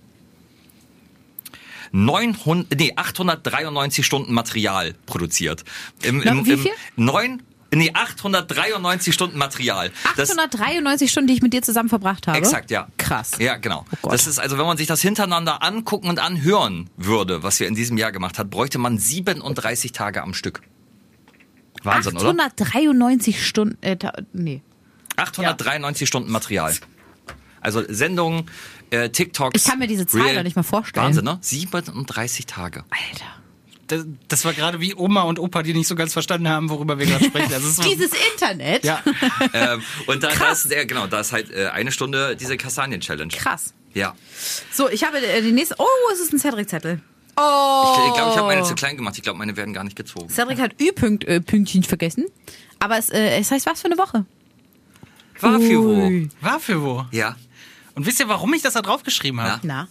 [1.92, 5.64] 900, nee, 893 Stunden Material produziert.
[6.02, 6.72] Im, Na, wie viel?
[6.96, 7.42] neun,
[7.72, 9.90] nee, 893 Stunden Material.
[10.16, 12.38] Das- 893 Stunden, die ich mit dir zusammen verbracht habe.
[12.38, 12.88] Exakt, ja.
[12.98, 13.32] Krass.
[13.38, 13.84] Ja, genau.
[14.02, 17.66] Oh das ist also, wenn man sich das hintereinander angucken und anhören würde, was wir
[17.66, 20.62] in diesem Jahr gemacht hat, bräuchte man 37 Tage am Stück.
[21.82, 22.28] Wahnsinn, oder?
[22.30, 23.96] 893 Stunden, äh,
[24.32, 24.62] nee.
[25.16, 26.74] 893 Stunden Material.
[27.60, 28.50] Also Sendungen,
[28.90, 29.60] äh, TikToks.
[29.60, 31.06] Ich kann mir diese Zahl doch nicht mal vorstellen.
[31.06, 31.38] Wahnsinn, ne?
[31.40, 32.84] 37 Tage.
[32.90, 33.41] Alter.
[33.86, 36.98] Das, das war gerade wie Oma und Opa, die nicht so ganz verstanden haben, worüber
[36.98, 37.52] wir gerade sprechen.
[37.52, 38.84] Also Dieses Internet?
[38.84, 39.02] ja.
[39.52, 40.64] ähm, und da, da Krass.
[40.64, 43.32] ist, ja, genau, da ist halt äh, eine Stunde diese Kastanien-Challenge.
[43.32, 43.74] Krass.
[43.94, 44.14] Ja.
[44.72, 45.74] So, ich habe äh, die nächste.
[45.78, 46.94] Oh, es ist ein Cedric-Zettel.
[46.96, 47.02] Ich,
[47.34, 47.94] Oh.
[48.08, 49.16] ich glaube, ich habe meine zu klein gemacht.
[49.16, 50.28] Ich glaube, meine werden gar nicht gezogen.
[50.28, 52.26] Cedric hat Ü-Pünktchen äh, vergessen.
[52.78, 54.26] Aber es, äh, es heißt was für eine Woche?
[55.40, 56.06] War für wo?
[56.06, 56.28] Ui.
[56.40, 57.06] War für wo?
[57.10, 57.36] Ja.
[57.94, 59.48] Und wisst ihr, warum ich das da drauf geschrieben habe?
[59.48, 59.60] Ja.
[59.62, 59.88] Na?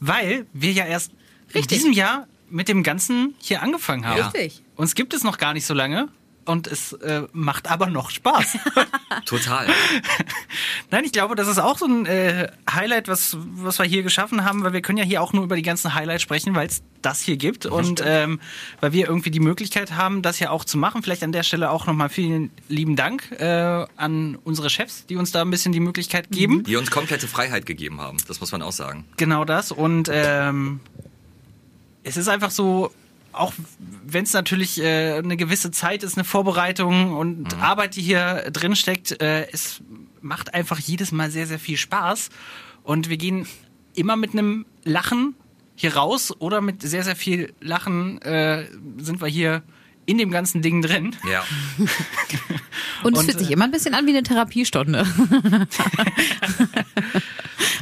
[0.00, 1.78] Weil wir ja erst in Richtig.
[1.78, 4.20] diesem Jahr mit dem Ganzen hier angefangen haben.
[4.20, 4.62] Richtig.
[4.76, 6.08] Uns gibt es noch gar nicht so lange
[6.48, 8.58] und es äh, macht aber noch Spaß.
[9.26, 9.66] Total.
[10.90, 14.44] Nein, ich glaube, das ist auch so ein äh, Highlight, was, was wir hier geschaffen
[14.44, 16.82] haben, weil wir können ja hier auch nur über die ganzen Highlights sprechen, weil es
[17.02, 18.40] das hier gibt und ähm,
[18.80, 21.02] weil wir irgendwie die Möglichkeit haben, das ja auch zu machen.
[21.02, 25.30] Vielleicht an der Stelle auch nochmal vielen lieben Dank äh, an unsere Chefs, die uns
[25.30, 26.64] da ein bisschen die Möglichkeit geben.
[26.64, 28.16] Die uns komplette Freiheit gegeben haben.
[28.26, 29.04] Das muss man auch sagen.
[29.16, 29.70] Genau das.
[29.70, 30.80] Und ähm,
[32.08, 32.90] es ist einfach so,
[33.32, 33.52] auch
[34.04, 38.74] wenn es natürlich äh, eine gewisse Zeit ist, eine Vorbereitung und Arbeit, die hier drin
[38.74, 39.80] steckt, äh, es
[40.20, 42.30] macht einfach jedes Mal sehr, sehr viel Spaß.
[42.82, 43.46] Und wir gehen
[43.94, 45.34] immer mit einem Lachen
[45.76, 48.66] hier raus oder mit sehr, sehr viel Lachen äh,
[48.98, 49.62] sind wir hier
[50.06, 51.14] in dem ganzen Ding drin.
[51.30, 51.44] Ja.
[53.02, 55.06] Und es fühlt sich äh, immer ein bisschen an wie eine Therapiestunde.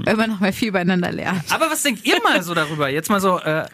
[0.04, 1.44] Weil man noch mal viel beieinander lernt.
[1.52, 2.88] Aber was denkt ihr mal so darüber?
[2.88, 3.66] Jetzt mal so, äh,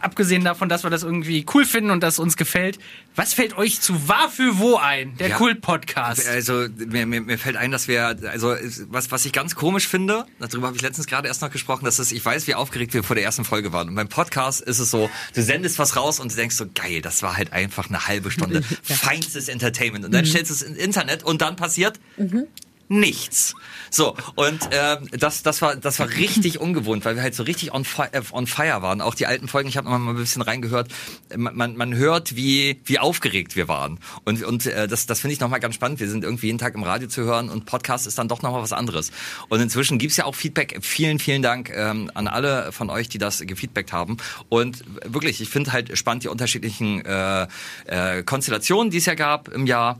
[0.00, 2.78] abgesehen davon, dass wir das irgendwie cool finden und dass uns gefällt,
[3.14, 5.16] was fällt euch zu Wahr für Wo ein?
[5.16, 5.36] Der Ja.
[5.36, 6.28] Kult-Podcast.
[6.28, 8.54] Also mir, mir, mir fällt ein, dass wir, also
[8.88, 11.98] was, was ich ganz komisch finde, darüber habe ich letztens gerade erst noch gesprochen, dass
[11.98, 13.88] es, ich weiß, wie aufgeregt wir vor der ersten Folge waren.
[13.88, 17.00] Und beim Podcast ist es so, du sendest was raus und du denkst so, geil,
[17.02, 20.04] das war halt einfach eine halbe Stunde feinstes Entertainment.
[20.04, 21.98] Und dann stellst du es ins Internet und dann passiert
[22.88, 23.54] nichts.
[23.90, 27.72] So, und ähm, das, das, war, das war richtig ungewohnt, weil wir halt so richtig
[27.72, 29.00] on, fi äh, on fire waren.
[29.00, 30.88] Auch die alten Folgen, ich habe noch mal ein bisschen reingehört,
[31.36, 33.98] man, man, man hört, wie, wie aufgeregt wir waren.
[34.24, 36.00] Und, und äh, das, das finde ich nochmal ganz spannend.
[36.00, 38.62] Wir sind irgendwie jeden Tag im Radio zu hören und Podcast ist dann doch nochmal
[38.62, 39.12] was anderes.
[39.48, 40.78] Und inzwischen gibt's ja auch Feedback.
[40.82, 44.16] Vielen, vielen Dank ähm, an alle von euch, die das gefeedbackt haben.
[44.48, 47.46] Und wirklich, ich finde halt spannend die unterschiedlichen äh,
[47.86, 49.98] äh, Konstellationen, die es ja gab im Jahr.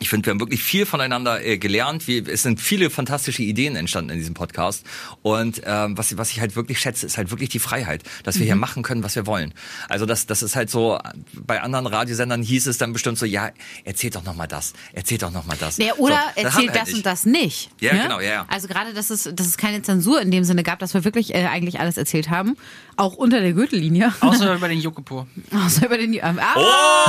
[0.00, 2.06] Ich finde, wir haben wirklich viel voneinander äh, gelernt.
[2.06, 4.84] Wir, es sind viele fantastische Ideen entstanden in diesem Podcast.
[5.22, 8.46] Und ähm, was, was ich halt wirklich schätze, ist halt wirklich die Freiheit, dass wir
[8.46, 9.52] hier machen können, was wir wollen.
[9.88, 10.98] Also das, das ist halt so,
[11.34, 13.50] bei anderen Radiosendern hieß es dann bestimmt so, ja,
[13.84, 15.78] erzählt doch noch mal das, erzählt doch noch mal das.
[15.78, 17.70] Ja, oder so, das wir erzählt halt das und das nicht.
[17.80, 18.02] Ja, ne?
[18.02, 18.46] genau, ja, ja.
[18.48, 21.34] Also gerade, dass es, dass es keine Zensur in dem Sinne gab, dass wir wirklich
[21.34, 22.56] äh, eigentlich alles erzählt haben.
[22.96, 24.12] Auch unter der Gürtellinie.
[24.20, 25.26] Außer über den Jokopur.
[25.52, 26.14] Außer über den.
[26.14, 27.08] Ähm, ah,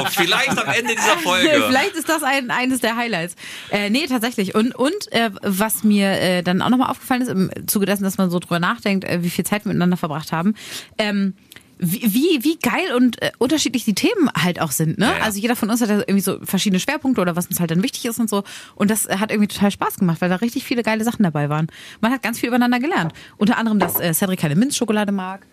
[0.00, 1.64] Oh, vielleicht am Ende dieser Folge.
[1.66, 3.34] Vielleicht ist das ein, eines der Highlights.
[3.70, 4.54] Äh, nee, tatsächlich.
[4.54, 8.18] Und, und äh, was mir äh, dann auch nochmal aufgefallen ist, im Zuge dessen, dass
[8.18, 10.54] man so drüber nachdenkt, äh, wie viel Zeit wir miteinander verbracht haben,
[10.98, 11.34] ähm,
[11.78, 14.98] wie, wie, wie geil und äh, unterschiedlich die Themen halt auch sind.
[14.98, 15.06] Ne?
[15.06, 15.24] Ja, ja.
[15.24, 17.82] Also jeder von uns hat ja irgendwie so verschiedene Schwerpunkte oder was uns halt dann
[17.82, 18.42] wichtig ist und so.
[18.74, 21.68] Und das hat irgendwie total Spaß gemacht, weil da richtig viele geile Sachen dabei waren.
[22.00, 23.12] Man hat ganz viel übereinander gelernt.
[23.36, 25.46] Unter anderem, dass äh, Cedric keine Minzschokolade mag.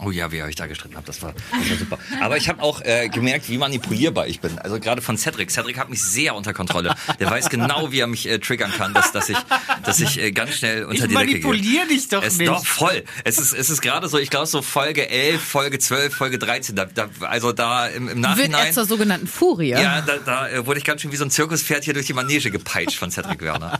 [0.00, 1.98] Oh ja, wie ihr euch da gestritten habt, das war, das war super.
[2.20, 4.58] Aber ich habe auch äh, gemerkt, wie manipulierbar ich bin.
[4.58, 5.50] Also gerade von Cedric.
[5.50, 6.94] Cedric hat mich sehr unter Kontrolle.
[7.20, 9.38] Der weiß genau, wie er mich äh, triggern kann, dass, dass ich,
[9.84, 11.40] dass ich äh, ganz schnell unter Ich die Decke gehe.
[11.40, 12.48] manipuliere dich doch es, nicht.
[12.48, 13.04] Doch, voll.
[13.24, 16.76] Es ist, es ist gerade so, ich glaube so Folge 11, Folge 12, Folge 13.
[16.76, 18.72] Da, da, also da im, im Wird er Nachhinein...
[18.72, 19.70] zur sogenannten Furie.
[19.70, 22.14] Ja, da, da äh, wurde ich ganz schön wie so ein Zirkuspferd hier durch die
[22.14, 23.78] Manege gepeitscht von Cedric Werner.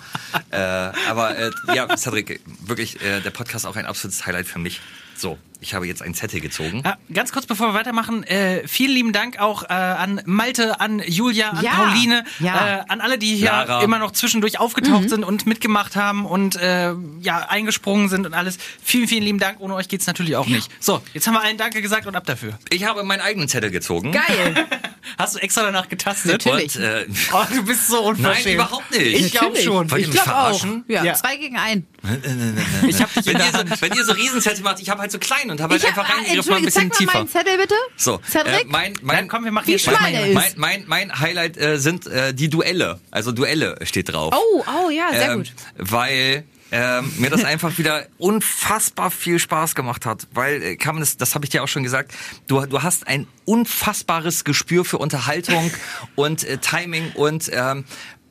[0.50, 4.80] äh, aber äh, ja, Cedric, wirklich äh, der Podcast auch ein absolutes Highlight für mich.
[5.16, 6.82] So, ich habe jetzt einen Zettel gezogen.
[6.84, 10.98] Ja, ganz kurz, bevor wir weitermachen, äh, vielen lieben Dank auch äh, an Malte, an
[11.06, 12.80] Julia, an Ja, Pauline, ja.
[12.80, 13.82] Äh, an alle, die hier Lara.
[13.82, 18.58] immer noch zwischendurch aufgetaucht sind und mitgemacht haben und äh, ja eingesprungen sind und alles.
[18.82, 19.60] Vielen, vielen lieben Dank.
[19.60, 20.70] Ohne euch geht's natürlich auch nicht.
[20.80, 22.58] So, jetzt haben wir allen Danke gesagt und ab dafür.
[22.70, 24.12] Ich habe meinen eigenen Zettel gezogen.
[24.12, 24.66] Geil.
[25.18, 26.32] Hast du extra danach getastet?
[26.44, 26.76] Natürlich.
[26.76, 28.46] Und, äh, Oh, du bist so unverschämt.
[28.46, 29.02] Nein, überhaupt nicht.
[29.26, 29.90] Ich glaube schon.
[29.90, 30.64] Wollt Ich glaube auch.
[30.88, 31.14] Ja, Ja.
[31.14, 31.86] zwei gegen ein.
[32.88, 35.18] Ich hab dich wenn, ihr so, wenn ihr so Riesenzettel macht, ich habe halt so
[35.18, 36.98] klein und habe halt Ich einfach hab- reingegriffen, mal ein bisschen tiefer.
[36.98, 37.74] zeig mal meinen Zettel bitte.
[37.96, 38.62] So, Cedric?
[38.62, 39.92] äh, mein, mein, Nein, komm, wir machen Wie jetzt hier.
[39.92, 40.34] ist.
[40.34, 43.00] mein, mein, mein Highlight äh, sind äh, die Duelle.
[43.10, 44.34] Also Duelle steht drauf.
[44.36, 45.52] Oh, oh ja, sehr ähm, gut.
[45.76, 50.26] Weil ähm, mir das einfach wieder unfassbar viel Spaß gemacht hat.
[50.32, 52.12] Weil, äh, kann man das, das habe ich dir auch schon gesagt,
[52.48, 55.70] du, du hast ein unfassbares Gespür für Unterhaltung
[56.16, 57.84] und äh, Timing und ähm,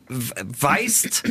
[0.10, 1.24] weißt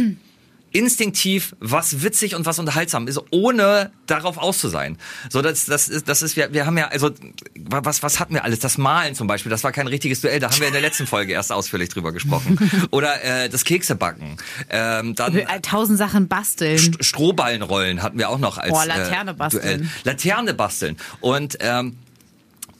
[0.72, 4.98] instinktiv, was witzig und was unterhaltsam ist, ohne darauf aus zu sein.
[5.30, 7.10] So, das, das ist, das ist, wir, wir haben ja, also,
[7.58, 8.58] was, was hatten wir alles?
[8.58, 11.06] Das Malen zum Beispiel, das war kein richtiges Duell, da haben wir in der letzten
[11.06, 12.58] Folge erst ausführlich drüber gesprochen.
[12.90, 14.36] Oder äh, das Keksebacken.
[14.70, 16.78] Ähm, dann Äh, Tausend Sachen basteln.
[16.78, 19.78] St- Strohballenrollen hatten wir auch noch als Boah, Laterne äh, basteln.
[19.78, 19.90] Duell.
[20.04, 20.96] Laterne basteln.
[21.20, 21.96] Und ähm,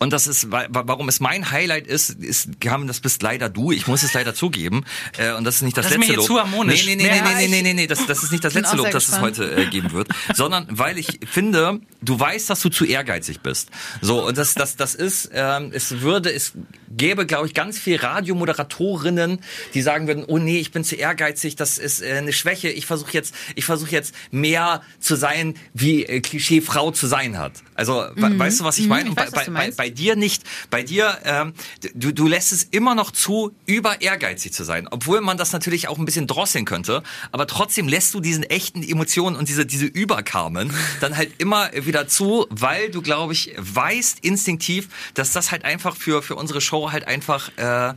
[0.03, 3.49] Und das ist, wa- wa- warum es mein Highlight ist, ist, Carmen, das bist leider
[3.49, 3.71] du.
[3.73, 4.85] Ich muss es leider zugeben.
[5.17, 6.27] Äh, und das ist nicht das, Das ist mir letzte Lob.
[6.27, 6.85] zu harmonisch.
[6.87, 8.91] Nee, nee, nee, nee, nee, nee, nee, nee, das, das ist nicht das letzte Lob,
[8.91, 12.85] das es heute äh, geben wird, sondern weil ich finde, du weißt, dass du zu
[12.85, 13.71] ehrgeizig bist.
[14.01, 16.53] So, und das, das, das ist, ähm, es würde, es
[16.97, 19.41] gäbe, glaube ich, ganz viel Radiomoderatorinnen,
[19.75, 22.87] die sagen würden, oh nee, ich bin zu ehrgeizig, das ist äh, eine Schwäche, ich
[22.87, 27.53] versuche jetzt, ich versuche jetzt mehr zu sein, wie äh, Klischee Frau zu sein hat.
[27.75, 29.11] Also, we- weißt du, was ich meine?
[29.11, 29.17] Mhm.
[29.19, 30.43] ich Und bei, bei, bei, bei dir nicht.
[30.71, 31.55] Bei dir, ähm,
[31.95, 35.89] du, du lässt es immer noch zu, über ehrgeizig zu sein, obwohl man das natürlich
[35.89, 37.03] auch ein bisschen drosseln könnte.
[37.33, 42.07] Aber trotzdem lässt du diesen echten Emotionen und diese diese Überkamen dann halt immer wieder
[42.09, 46.82] zu, weil du, glaube ich, weißt instinktiv, dass das halt einfach für für unsere Show
[46.91, 47.95] halt einfach äh,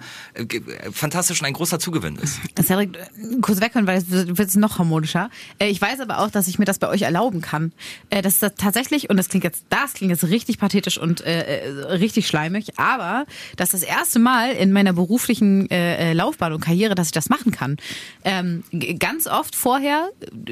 [0.91, 2.39] fantastisch und ein großer Zugewinn ist.
[2.61, 3.01] Cedric, äh,
[3.41, 5.29] kurz weghören, weil es wird noch harmonischer.
[5.59, 7.71] Äh, Ich weiß aber auch, dass ich mir das bei euch erlauben kann.
[8.09, 11.67] Äh, Das ist tatsächlich, und das klingt jetzt, das klingt jetzt richtig pathetisch und äh,
[11.89, 16.95] richtig schleimig, aber das ist das erste Mal in meiner beruflichen äh, Laufbahn und Karriere,
[16.95, 17.77] dass ich das machen kann.
[18.23, 18.63] Ähm,
[18.99, 20.09] ganz oft vorher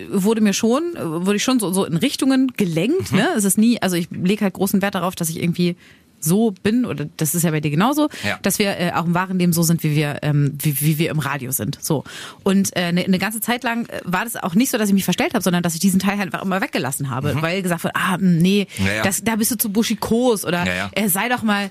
[0.10, 3.12] wurde mir schon, wurde ich schon so, so in Richtungen gelenkt.
[3.12, 3.28] Ne?
[3.36, 5.76] Es ist nie, also ich lege halt großen Wert darauf, dass ich irgendwie
[6.24, 8.40] so bin, oder das ist ja bei dir genauso, Ja.
[8.42, 11.12] dass wir äh, auch im wahren Leben so sind, wie wir, ähm, wie, wie wir
[11.12, 11.78] im Radio sind.
[11.82, 12.04] So.
[12.44, 14.94] Und eine äh, ne ganze Zeit lang äh, war das auch nicht so, dass ich
[14.96, 17.84] mich verstellt habe, sondern dass ich diesen Teil halt einfach immer weggelassen habe, weil gesagt
[17.84, 18.86] wird, ah, mh, nee, Mhm.
[18.86, 19.04] Ja, ja.
[19.04, 20.66] Das, da bist du zu buschikos oder.
[20.94, 21.70] Äh, sei doch mal.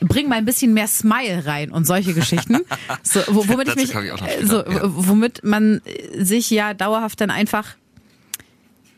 [0.00, 2.58] Bring mal ein bisschen mehr Smile rein und solche Geschichten.
[3.02, 5.80] So, wo, womit ich mich, ich äh, so, womit man
[6.18, 7.83] sich ja dauerhaft dann einfach ein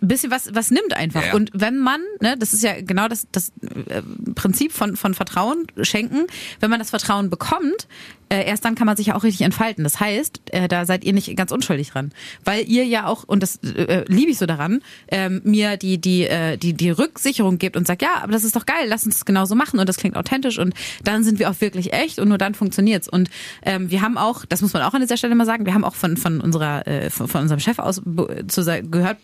[0.01, 1.23] bisschen was, was nimmt einfach.
[1.23, 1.35] Ja, ja.
[1.35, 3.53] Und wenn man, ne, das ist ja genau das, das
[3.89, 4.03] äh,
[4.35, 6.27] Prinzip von, von Vertrauen schenken,
[6.61, 7.89] wenn man das Vertrauen bekommt,
[8.29, 9.85] äh, erst dann kann man sich ja auch richtig entfalten.
[9.85, 12.13] Das heißt, äh, da seid ihr nicht ganz unschuldig dran.
[12.45, 16.25] Weil ihr ja auch, und das äh, liebe ich so daran, ähm, mir die, die,
[16.25, 19.17] äh, die, die Rücksicherung gibt und sagt, ja, aber das ist doch geil, lass uns
[19.17, 22.29] das genauso machen und das klingt authentisch und dann sind wir auch wirklich echt und
[22.29, 23.09] nur dann funktioniert's.
[23.09, 23.31] Und
[23.63, 25.85] ähm, wir haben auch, das muss man auch an dieser Stelle mal sagen, wir haben
[25.85, 28.03] auch von, von unserer, äh, von, von unserem Chef aus
[28.49, 29.19] zu, gehört,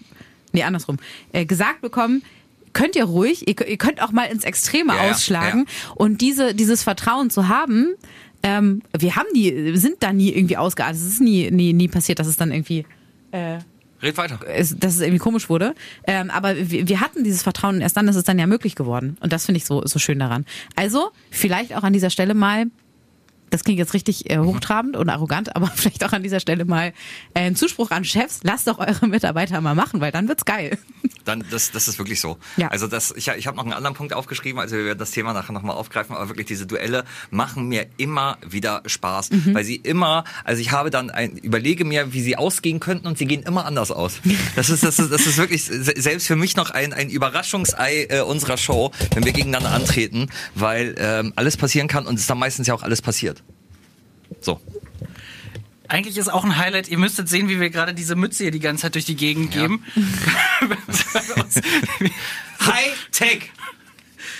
[0.52, 0.98] nee, andersrum,
[1.32, 2.22] äh, gesagt bekommen,
[2.72, 6.54] könnt ihr ruhig, ihr, ihr könnt auch mal ins Extreme Ja, ja, ausschlagen und diese,
[6.54, 7.94] dieses Vertrauen zu haben,
[8.42, 10.96] ähm, wir haben die, sind da nie irgendwie ausgeartet.
[10.96, 12.84] Es ist nie, nie, nie passiert, dass es dann irgendwie
[14.02, 14.40] Red weiter.
[14.44, 15.74] dass es irgendwie komisch wurde.
[16.06, 18.74] Ähm, aber wir, wir hatten dieses Vertrauen und erst dann ist es dann ja möglich
[18.74, 19.16] geworden.
[19.20, 20.44] Und das finde ich so, so schön daran.
[20.74, 22.66] Also, vielleicht auch an dieser Stelle mal,
[23.52, 26.88] das klingt jetzt richtig äh, hochtrabend und arrogant, aber vielleicht auch an dieser Stelle mal
[27.34, 30.78] äh, ein Zuspruch an Chefs, lasst doch eure Mitarbeiter mal machen, weil dann wird's geil.
[31.24, 32.38] Dann, das, das ist wirklich so.
[32.56, 32.68] Ja.
[32.68, 35.32] Also das, ich, ich habe noch einen anderen Punkt aufgeschrieben, also wir werden das Thema
[35.32, 39.54] nachher nochmal aufgreifen, aber wirklich diese Duelle machen mir immer wieder Spaß, Mhm.
[39.54, 43.18] weil sie immer, also ich habe dann ein, überlege mir, wie sie ausgehen könnten und
[43.18, 44.14] sie gehen immer anders aus.
[44.56, 48.06] Das ist, das ist, das ist wirklich se- selbst für mich noch ein, ein Überraschungsei
[48.10, 52.38] äh, unserer Show, wenn wir gegeneinander antreten, weil ähm, alles passieren kann und es dann
[52.38, 53.42] meistens ja auch alles passiert.
[54.40, 54.60] So.
[55.92, 58.60] Eigentlich ist auch ein Highlight, ihr müsstet sehen, wie wir gerade diese Mütze hier die
[58.60, 59.84] ganze Zeit durch die Gegend geben.
[62.60, 63.50] High Tech.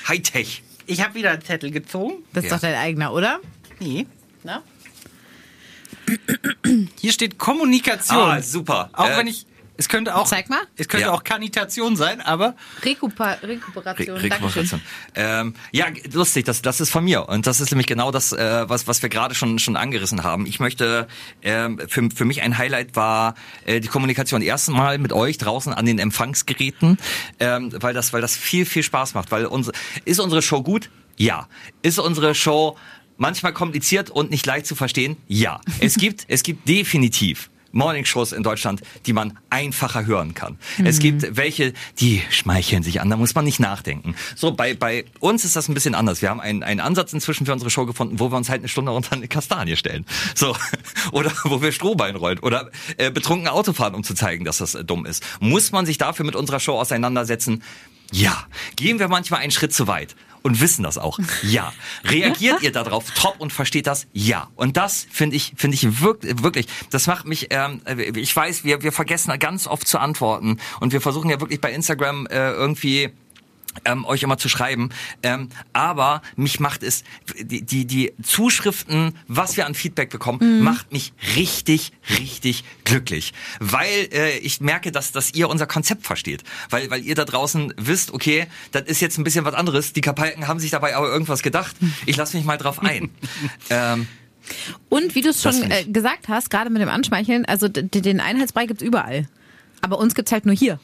[0.08, 0.62] High Tech.
[0.86, 2.24] ich habe wieder einen Zettel gezogen.
[2.32, 2.56] Das ist Ja.
[2.56, 3.38] doch dein eigener, oder?
[3.80, 4.06] Nee.
[4.44, 4.62] Na?
[6.98, 8.16] Hier steht Kommunikation.
[8.18, 8.88] Ah, super.
[8.94, 9.44] Auch Äh, wenn ich,
[9.82, 10.60] es könnte auch, Zeig mal.
[10.76, 11.12] es könnte Ja.
[11.12, 14.16] auch Kanitation sein, aber Rekupa Re Rekuperation.
[14.16, 14.80] Rekuperation.
[15.16, 17.28] Ähm, ja, lustig, das, das ist von mir.
[17.28, 20.46] Und das ist nämlich genau das, äh, was, was wir gerade schon, schon angerissen haben.
[20.46, 21.08] Ich möchte,
[21.42, 24.40] ähm, für, für mich ein Highlight war äh, die Kommunikation.
[24.40, 26.96] Erstens Mal mit euch draußen an den Empfangsgeräten,
[27.40, 29.30] ähm, weil, das, weil das viel, viel Spaß macht.
[29.32, 30.90] Weil unsere, ist unsere Show gut?
[31.16, 31.48] Ja.
[31.82, 32.78] Ist unsere Show
[33.18, 35.16] manchmal kompliziert und nicht leicht zu verstehen?
[35.28, 35.60] Ja.
[35.80, 40.58] Es gibt, es gibt definitiv Morningshows in Deutschland, die man einfacher hören kann.
[40.84, 44.14] Es gibt welche, die schmeicheln sich an, da muss man nicht nachdenken.
[44.36, 46.22] So, bei, bei uns ist das ein bisschen anders.
[46.22, 48.68] Wir haben einen, einen Ansatz inzwischen für unsere Show gefunden, wo wir uns halt eine
[48.68, 50.06] Stunde unter eine Kastanie stellen.
[50.34, 50.56] So.
[51.12, 52.38] Oder wo wir Strohbein rollen.
[52.38, 55.24] Oder äh, betrunken Auto fahren, um zu zeigen, dass das äh, dumm ist.
[55.40, 57.62] Muss man sich dafür mit unserer Show auseinandersetzen?
[58.12, 58.46] Ja.
[58.76, 60.14] Gehen wir manchmal einen Schritt zu weit?
[60.42, 61.18] Und wissen das auch.
[61.42, 61.72] Ja.
[62.04, 64.06] Reagiert ihr darauf top und versteht das?
[64.12, 64.48] Ja.
[64.56, 67.80] Und das finde ich, finde ich wirklich, wirklich, das macht mich, ähm,
[68.14, 71.72] ich weiß, wir, wir vergessen ganz oft zu antworten und wir versuchen ja wirklich bei
[71.72, 73.10] Instagram äh, irgendwie
[73.84, 74.90] ähm, euch immer zu schreiben.
[75.22, 77.04] Ähm, aber mich macht es,
[77.40, 83.32] die, die, die Zuschriften, was wir an Feedback bekommen, macht mich richtig, richtig glücklich.
[83.60, 86.44] Weil äh, ich merke, dass, dass ihr unser Konzept versteht.
[86.70, 89.92] Weil, weil ihr da draußen wisst, okay, das ist jetzt ein bisschen was anderes.
[89.92, 91.76] Die Kapalken haben sich dabei aber irgendwas gedacht.
[92.06, 93.10] Ich lasse mich mal drauf ein.
[93.70, 94.06] ähm,
[94.88, 98.66] Und wie du es schon äh, gesagt hast, gerade mit dem Anschmeicheln, also den Einheitsbrei
[98.66, 99.28] gibt's überall.
[99.80, 100.78] Aber uns gibt's halt nur hier.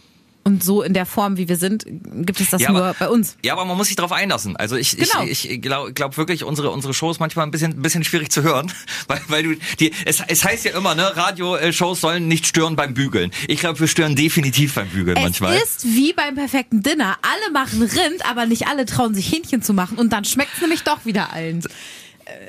[0.45, 3.09] Und so in der Form, wie wir sind, gibt es das Ja, nur aber- bei
[3.11, 3.37] uns.
[3.45, 4.57] Ja, aber man muss sich darauf einlassen.
[4.57, 5.25] Also ich, Genau.
[5.27, 8.43] ich, ich glaube glaub wirklich, unsere unsere Shows manchmal ein bisschen ein bisschen schwierig zu
[8.43, 8.73] hören,
[9.09, 12.95] weil weil du die es, es heißt ja immer, ne, Radioshows sollen nicht stören beim
[12.95, 13.31] Bügeln.
[13.47, 15.57] Ich glaube, wir stören definitiv beim Bügeln Es manchmal.
[15.59, 17.19] ist wie beim perfekten Dinner.
[17.21, 19.99] Alle machen Rind, aber nicht alle trauen sich Hähnchen zu machen.
[19.99, 21.63] Und dann schmeckt es nämlich doch wieder allen.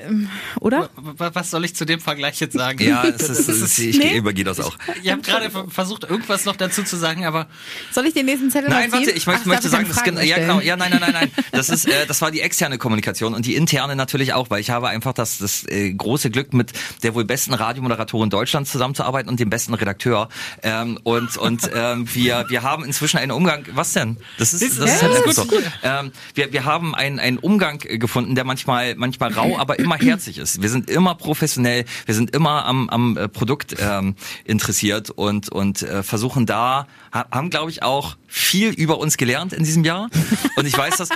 [0.06, 0.28] Ähm,
[0.60, 0.90] oder?
[0.96, 2.82] W- Was soll ich zu dem Vergleich jetzt sagen?
[2.82, 4.16] ja, es ist, es ist, ich Nee.
[4.16, 4.76] übergehe das auch.
[5.02, 7.46] Ich habe gerade ver- versucht, irgendwas noch dazu zu sagen, aber
[7.92, 10.60] Soll ich den nächsten Zettel Nein, warte, ich möchte, Ach, möchte sagen, das ja genau,
[10.60, 11.30] ja, nein, nein, nein, nein.
[11.52, 14.70] Das ist, äh, das war die externe Kommunikation und die interne natürlich auch, weil ich
[14.70, 19.40] habe einfach das, das äh, große Glück, mit der wohl besten Radiomoderatorin Deutschlands zusammenzuarbeiten und
[19.40, 20.28] dem besten Redakteur.
[20.62, 23.64] Ähm, und und ähm, wir wir haben inzwischen einen Umgang.
[23.72, 24.16] Was denn?
[24.38, 25.70] Das ist das ist, halt ist einfach gut, so.
[25.82, 30.38] Ähm, wir wir haben einen einen Umgang gefunden, der manchmal manchmal rau, aber immer herzig
[30.38, 30.62] ist.
[30.62, 35.82] Wir sind immer professionell, wir sind immer am am äh, Produkt ähm, interessiert und und
[35.82, 40.08] äh, versuchen da haben glaube ich auch viel über uns gelernt in diesem Jahr.
[40.56, 41.08] Und ich weiß das.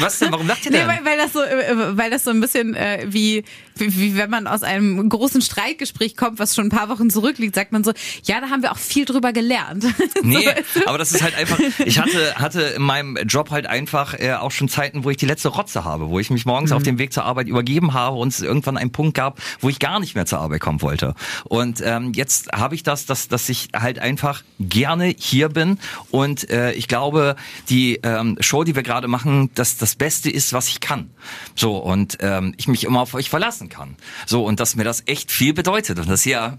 [0.00, 0.30] Was denn?
[0.32, 0.88] Warum lacht ihr Nee, denn?
[0.88, 3.44] weil, weil das so, äh, weil das so ein bisschen äh, wie,
[3.76, 7.54] wie, wie wenn man aus einem großen Streitgespräch kommt, was schon ein paar Wochen zurückliegt,
[7.54, 7.92] sagt man so,
[8.24, 9.84] ja, da haben wir auch viel drüber gelernt.
[10.22, 14.14] Nee, so, aber das ist halt einfach, ich hatte, hatte in meinem Job halt einfach
[14.18, 16.76] äh, auch schon Zeiten, wo ich die letzte Rotze habe, wo ich mich morgens Mhm.
[16.76, 19.78] auf dem Weg zur Arbeit übergeben habe und es irgendwann einen Punkt gab, wo ich
[19.78, 21.14] gar nicht mehr zur Arbeit kommen wollte.
[21.44, 25.78] Und ähm, jetzt habe ich das, dass, dass ich halt einfach gerne hier bin
[26.10, 27.36] und äh, ich glaube,
[27.68, 31.10] die ähm, Show, die wir gerade machen, dass das Beste ist, was ich kann.
[31.54, 33.96] So und ähm, ich mich immer auf euch verlassen kann.
[34.26, 36.58] So und dass mir das echt viel bedeutet und dass ihr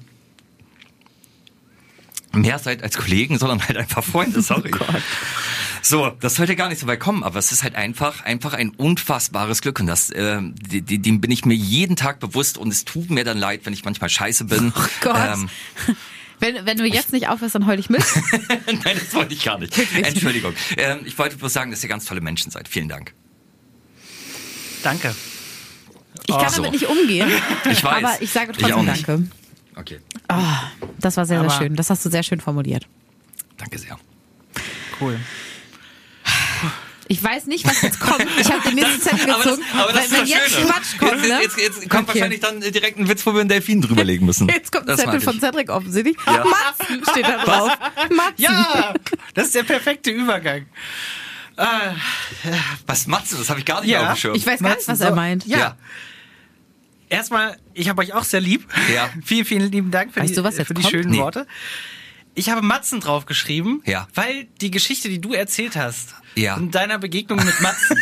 [2.33, 4.71] mehr seid als Kollegen, sondern halt einfach Freunde, sorry.
[5.81, 8.71] So, das sollte gar nicht so weit kommen, aber es ist halt einfach, einfach ein
[8.71, 13.09] unfassbares Glück und das, äh, dem bin ich mir jeden Tag bewusst und es tut
[13.09, 14.73] mir dann leid, wenn ich manchmal scheiße bin.
[14.75, 15.17] Oh Gott.
[15.33, 15.49] Ähm,
[16.39, 18.03] wenn, wenn du jetzt nicht aufhörst, dann heul ich mit.
[18.67, 19.77] nein, das wollte ich gar nicht.
[19.95, 20.53] Entschuldigung.
[20.77, 22.67] Ähm, ich wollte bloß sagen, dass ihr ganz tolle Menschen seid.
[22.67, 23.13] Vielen Dank.
[24.83, 25.15] danke.
[26.25, 26.57] Ich kann so.
[26.63, 27.29] damit nicht umgehen.
[27.71, 28.03] Ich weiß.
[28.03, 29.07] Aber ich sage Ich trotzdem nicht.
[29.07, 29.27] Danke.
[29.75, 29.99] Okay,
[30.99, 31.75] Das war sehr, sehr Aber- schön.
[31.75, 32.87] Das hast du sehr schön formuliert.
[33.57, 33.97] danke sehr.
[34.99, 35.19] Cool.
[37.09, 38.25] Ich weiß nicht, was jetzt kommt.
[38.39, 39.63] Ich habe den nächsten Zettel Aber das, gezogen.
[39.73, 40.65] aber das weil, ist wenn jetzt Schöne.
[40.67, 41.39] Quatsch kommt, jetzt, ne?
[41.41, 42.19] jetzt, jetzt kommt Okay.
[42.19, 44.47] wahrscheinlich dann direkt ein Witz, wo wir einen Delfin drüberlegen müssen.
[44.53, 45.39] Jetzt kommt ein Zettel von.
[45.39, 46.17] Cedric offensichtlich.
[46.25, 46.43] Ja.
[46.43, 47.71] Matzen steht da drauf.
[48.09, 48.33] Matzen.
[48.37, 48.93] Ja,
[49.33, 50.65] das ist der perfekte Übergang.
[52.85, 53.37] Was machst du?
[53.37, 54.35] Das habe ich gar nicht Ja, auf dem Schirm.
[54.35, 55.45] Ich weiß gar nicht, was er meint.
[55.47, 55.57] Ja.
[55.57, 55.77] Ja.
[57.09, 58.67] Erstmal, ich habe euch auch sehr lieb.
[58.93, 59.09] Ja.
[59.25, 61.19] vielen, vielen lieben Dank für Weißt die, jetzt für die schönen Nee.
[61.19, 61.47] Worte.
[62.37, 64.07] Ich habe Matzen draufgeschrieben, Ja.
[64.13, 66.55] weil die Geschichte, die du erzählt hast, Ja.
[66.55, 67.97] in deiner Begegnung mit Matzen,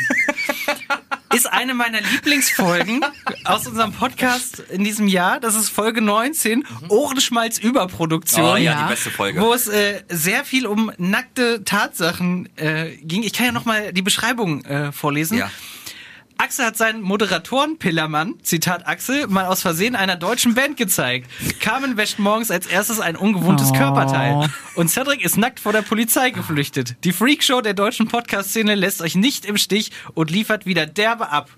[1.34, 3.00] ist eine meiner Lieblingsfolgen
[3.45, 5.39] aus unserem Podcast in diesem Jahr.
[5.39, 8.43] Das ist Folge 19, Ohrenschmalz Überproduktion.
[8.45, 8.84] Oh ja, Ja.
[8.84, 9.39] die beste Folge.
[9.39, 13.24] Wo es äh, sehr viel um nackte Tatsachen äh, ging.
[13.24, 15.38] Ich kann ja noch mal die Beschreibung äh, vorlesen.
[15.38, 15.50] Ja.
[16.38, 21.30] Axel hat seinen Moderatoren Pillermann, Zitat Axel, mal aus Versehen einer deutschen Band gezeigt.
[21.62, 23.78] Carmen wäscht morgens als erstes ein ungewohntes Oh.
[23.78, 24.50] Körperteil.
[24.76, 26.95] Und Cedric ist nackt vor der Polizei geflüchtet.
[27.06, 31.50] Die Freakshow der deutschen Podcast-Szene lässt euch nicht im Stich und liefert wieder derbe ab.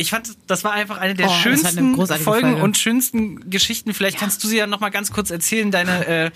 [0.00, 2.62] Ich fand, das war einfach eine der Oh, eine schönsten großartige Folgen Folge.
[2.62, 3.92] und schönsten Geschichten.
[3.92, 6.30] Vielleicht kannst du sie ja noch mal ganz kurz erzählen, deine äh,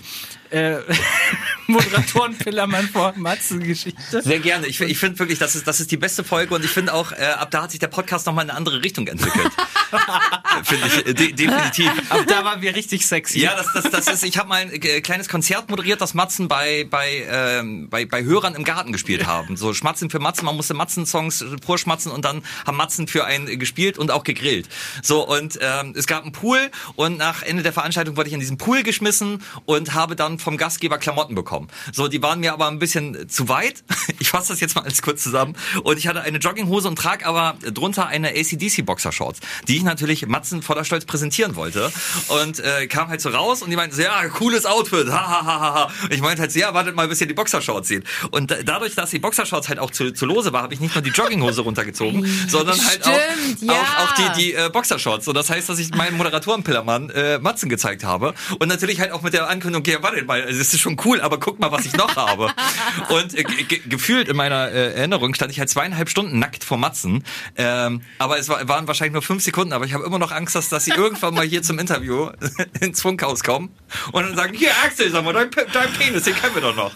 [0.53, 0.77] äh,
[1.67, 4.21] Moderatoren Pillermann vor Matzen Geschichte.
[4.21, 4.67] Sehr gerne.
[4.67, 7.11] Ich, ich finde wirklich, das ist, das ist die beste Folge und ich finde auch,
[7.11, 9.51] äh, ab da hat sich der Podcast nochmal in eine andere Richtung entwickelt.
[10.63, 11.91] finde ich, äh, de definitiv.
[12.09, 13.39] Ab da waren wir richtig sexy.
[13.39, 16.47] Ja, das, das, das ist, ich habe mal ein äh, kleines Konzert moderiert, das Matzen
[16.47, 19.57] bei, bei, ähm, bei, bei Hörern im Garten gespielt haben.
[19.57, 23.97] So Schmatzen für Matzen, man musste Matzen-Songs vorschmatzen und dann haben Matzen für einen gespielt
[23.97, 24.67] und auch gegrillt.
[25.01, 26.59] So, und ähm, es gab einen Pool
[26.95, 30.57] und nach Ende der Veranstaltung wurde ich in diesen Pool geschmissen und habe dann vom
[30.57, 31.67] Gastgeber Klamotten bekommen.
[31.91, 33.83] So, die waren mir aber ein bisschen zu weit.
[34.19, 35.55] Ich fasse das jetzt mal alles kurz zusammen.
[35.83, 40.25] Und ich hatte eine Jogginghose und trage aber drunter eine ACDC Boxershorts, die ich natürlich
[40.27, 41.91] Matzen voller Stolz präsentieren wollte.
[42.27, 45.45] Und äh, kam halt so raus und die meinten so, ja, cooles Outfit, ha, ha,
[45.45, 45.91] ha, ha.
[46.03, 48.03] Und ich meinte halt so, ja, wartet mal, bis ihr die Boxershorts seht.
[48.31, 50.95] Und da- dadurch, dass die Boxershorts halt auch zu, zu lose war, habe ich nicht
[50.95, 53.19] nur die Jogginghose runtergezogen, sondern halt auch,
[53.53, 53.73] Stimmt, ja.
[53.73, 55.27] auch, auch die, die äh, Boxershorts.
[55.27, 58.33] Und das heißt, dass ich meinem Moderatorenpillermann äh, Matzen gezeigt habe.
[58.59, 61.39] Und natürlich halt auch mit der Ankündigung, ja, warte mal, das ist schon cool, aber
[61.39, 62.51] guck mal, was ich noch habe.
[63.09, 66.77] Und äh, ge- gefühlt in meiner äh, Erinnerung stand ich halt zweieinhalb Stunden nackt vor
[66.77, 67.23] Matzen.
[67.55, 70.55] Ähm, aber es war, waren wahrscheinlich nur fünf Sekunden, aber ich habe immer noch Angst,
[70.55, 72.29] dass, dass sie irgendwann mal hier zum Interview
[72.81, 73.69] ins Funkhaus kommen
[74.11, 76.91] und dann sagen, hier Axel, sag mal, dein, dein Penis, den kennen wir doch noch.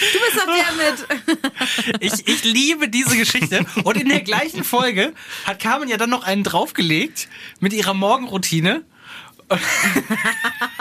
[0.00, 1.52] Du bist doch der mit.
[2.00, 3.64] Ich, ich liebe diese Geschichte.
[3.84, 5.14] Und in der gleichen Folge
[5.44, 7.28] hat Carmen ja dann noch einen draufgelegt
[7.60, 8.84] mit ihrer Morgenroutine.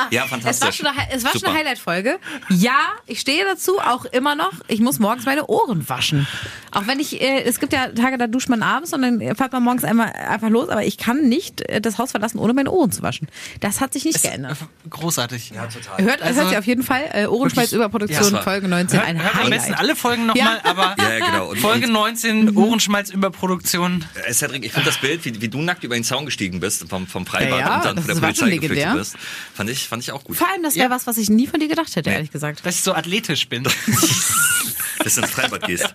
[0.10, 0.78] Ja, Es war fantastisch.
[0.78, 1.52] schon eine, es war schon Super.
[1.52, 2.20] eine Highlight-Folge.
[2.50, 4.52] Ja, ich stehe dazu, auch immer noch.
[4.68, 6.28] Ich muss morgens meine Ohren waschen.
[6.72, 9.52] Auch wenn ich, äh, es gibt ja Tage, da duscht man abends und dann fährt
[9.54, 12.72] man morgens einmal einfach los, aber ich kann nicht äh, das Haus verlassen, ohne meine
[12.72, 13.28] Ohren zu waschen.
[13.60, 14.58] Das hat sich nicht geändert.
[14.90, 15.52] Großartig.
[15.56, 16.04] Ja, total.
[16.04, 17.04] Hört, Also- hört sie auf jeden Fall.
[17.14, 19.80] Äh, Ohrenschmalz Wirklich- Überproduktion, Ja, Folge 19, Hört, ein hört am besten Highlight.
[19.80, 20.70] alle Folgen nochmal, Ja.
[20.70, 21.50] aber Ja, genau.
[21.52, 24.04] Und- Folge und- 19, Ohrenschmalz Überproduktion.
[24.26, 26.88] Äh, Cedric, ich finde das Bild, wie, wie du nackt über den Zaun gestiegen bist
[26.90, 28.94] vom, vom Freibad Ja, ja, und dann von der Polizei legendär.
[28.96, 29.16] bist,
[29.54, 30.38] fand ich, fand ich auch gut.
[30.38, 32.66] Vor allem, das wäre was, was ich nie von dir gedacht hätte, ehrlich gesagt.
[32.66, 33.64] Dass ich so athletisch bin.
[35.04, 35.92] Bis du ins Freibad gehst.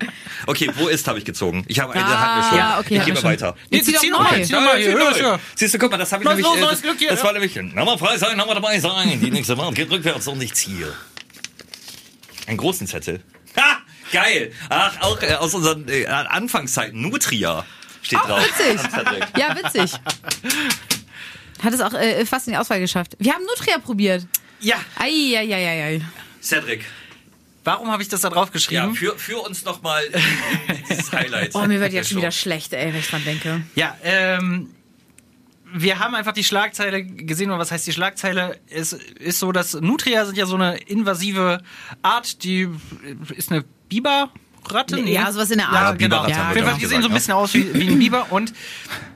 [0.46, 1.64] Okay, wo ist, habe ich gezogen.
[1.68, 2.58] Ich habe eine, Ah, hatten wir schon.
[2.58, 3.30] ja, okay, ich gehe wir mal schon.
[3.30, 3.56] weiter.
[3.70, 4.40] Jetzt zieh doch mal,
[4.80, 5.38] Ja, los, ja.
[5.54, 7.20] Siehst du, guck mal, das habe ich nämlich, los, äh, neues das, Glück hier, das
[7.20, 7.24] ja.
[7.26, 9.20] war nämlich, na mal frei sein, na mal dabei sein.
[9.20, 10.92] Die nächste Mal geht rückwärts und ich ziehe.
[12.48, 13.22] Einen großen Zettel.
[13.56, 13.78] Ha!
[14.12, 14.52] Geil!
[14.70, 17.00] Ach, auch äh, aus unseren äh, Anfangszeiten.
[17.00, 17.64] Nutria
[18.02, 18.40] steht drauf.
[18.44, 18.80] witzig.
[19.36, 19.92] Ja, witzig.
[21.62, 23.16] Hat es auch äh, fast in die Auswahl geschafft.
[23.18, 24.26] Wir haben Nutria probiert.
[24.60, 26.00] Ja, Eieieiei.
[26.42, 26.84] Cedric,
[27.64, 28.94] warum habe ich das da drauf ja, geschrieben?
[28.94, 30.02] für, für uns noch mal
[30.88, 31.54] dieses Highlight.
[31.54, 33.62] Oh, mir wird jetzt schon wieder schlecht, ey, wenn ich dran denke.
[33.74, 34.70] Ja, ähm,
[35.72, 38.58] wir haben einfach die Schlagzeile gesehen, oder was heißt die Schlagzeile?
[38.70, 41.62] Es ist so, dass Nutria sind ja so eine invasive
[42.02, 42.68] Art, die
[43.34, 43.64] ist eine
[44.90, 45.98] Nee, ja, sowas in der Ja, Art.
[45.98, 46.26] genau.
[46.26, 48.52] Ja, jeden doch Fall, die sehen so ein bisschen aus wie, wie ein Biber und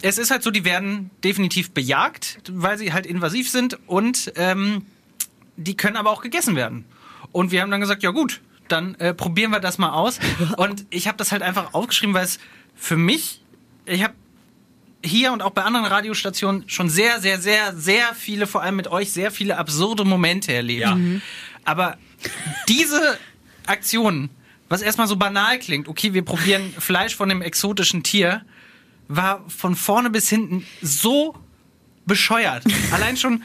[0.02, 4.84] es ist halt so, die werden definitiv bejagt, weil sie halt invasiv sind und ähm,
[5.56, 6.84] die können aber auch gegessen werden.
[7.32, 10.18] Und wir haben dann gesagt, ja gut, dann äh, probieren wir das mal aus.
[10.56, 12.38] Und ich habe das halt einfach aufgeschrieben, weil es
[12.74, 13.42] für mich,
[13.86, 14.14] ich habe
[15.04, 18.88] hier und auch bei anderen Radiostationen schon sehr, sehr, sehr, sehr viele, vor allem mit
[18.88, 20.80] euch, sehr viele absurde Momente erlebt.
[20.82, 20.98] Ja.
[21.64, 21.96] Aber
[22.68, 23.18] diese
[23.66, 24.28] Aktion,
[24.70, 28.42] was erstmal so banal klingt, okay, wir probieren Fleisch von einem exotischen Tier,
[29.08, 31.34] war von vorne bis hinten so
[32.06, 32.64] bescheuert.
[32.92, 33.42] Allein schon,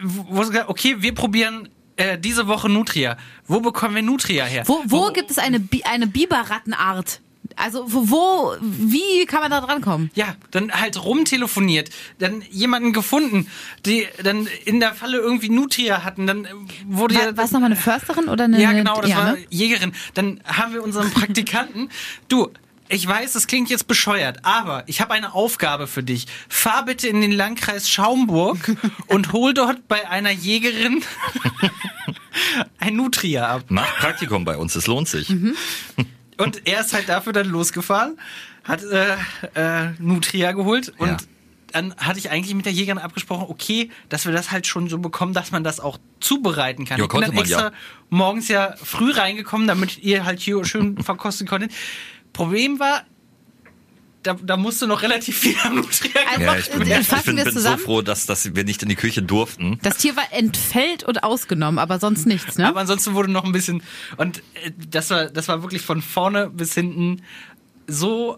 [0.00, 3.16] wo es gesagt, okay, wir probieren äh, diese Woche Nutria.
[3.46, 4.62] Wo bekommen wir Nutria her?
[4.66, 7.20] Wo, wo gibt es eine, Bi eine Biberrattenart?
[7.56, 10.10] Also wo, wo, wie kann man da drankommen?
[10.14, 13.48] Ja, dann halt rumtelefoniert, dann jemanden gefunden,
[13.86, 16.48] die dann in der Falle irgendwie Nutria hatten, dann äh,
[16.86, 17.20] wurde ja...
[17.26, 18.60] War, war es nochmal eine Försterin oder eine...
[18.60, 19.38] Ja, genau, das ja, war ne?
[19.48, 19.92] Jägerin.
[20.14, 21.88] Dann haben wir unseren Praktikanten.
[22.28, 22.50] du,
[22.88, 26.26] ich weiß, das klingt jetzt bescheuert, aber ich habe eine Aufgabe für dich.
[26.48, 28.76] Fahr bitte in den Landkreis Schaumburg
[29.08, 31.02] und hol dort bei einer Jägerin
[32.78, 33.64] ein Nutria ab.
[33.70, 35.30] Macht Praktikum bei uns, es lohnt sich.
[35.30, 35.56] Mhm.
[36.38, 38.18] Und er ist halt dafür dann losgefahren,
[38.64, 39.14] hat äh,
[39.54, 41.16] äh, Nutria geholt und Ja.
[41.72, 44.98] dann hatte ich eigentlich mit der Jägerin abgesprochen, okay, dass wir das halt schon so
[44.98, 46.98] bekommen, dass man das auch zubereiten kann.
[46.98, 47.72] Ja, ich bin dann man extra ja.
[48.10, 51.72] morgens ja früh reingekommen, damit ihr halt hier schön verkosten konntet.
[52.32, 53.04] Problem war,
[54.26, 57.44] da, da musste noch relativ viel am Nutria Also- Ja, ich bin, ich bin, wir
[57.44, 59.78] bin so froh, dass, dass wir nicht in die Küche durften.
[59.82, 62.66] Das Tier war entfällt und ausgenommen, aber sonst nichts, ne?
[62.68, 63.82] Aber ansonsten wurde noch ein bisschen
[64.16, 67.22] und äh, das war das war wirklich von vorne bis hinten
[67.86, 68.36] so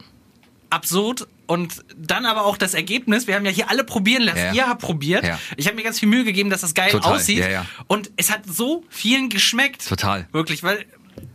[0.71, 3.27] absurd und dann aber auch das Ergebnis.
[3.27, 4.39] Wir haben ja hier alle probieren lassen.
[4.39, 4.53] Ja.
[4.53, 5.25] Ihr habt probiert.
[5.25, 5.41] Ja.
[5.57, 7.39] Ich habe mir ganz viel Mühe gegeben, dass das geil Total, aussieht.
[7.39, 7.67] ja, ja.
[7.87, 9.89] Und es hat so vielen geschmeckt.
[9.89, 10.29] Total.
[10.33, 10.85] Wirklich, weil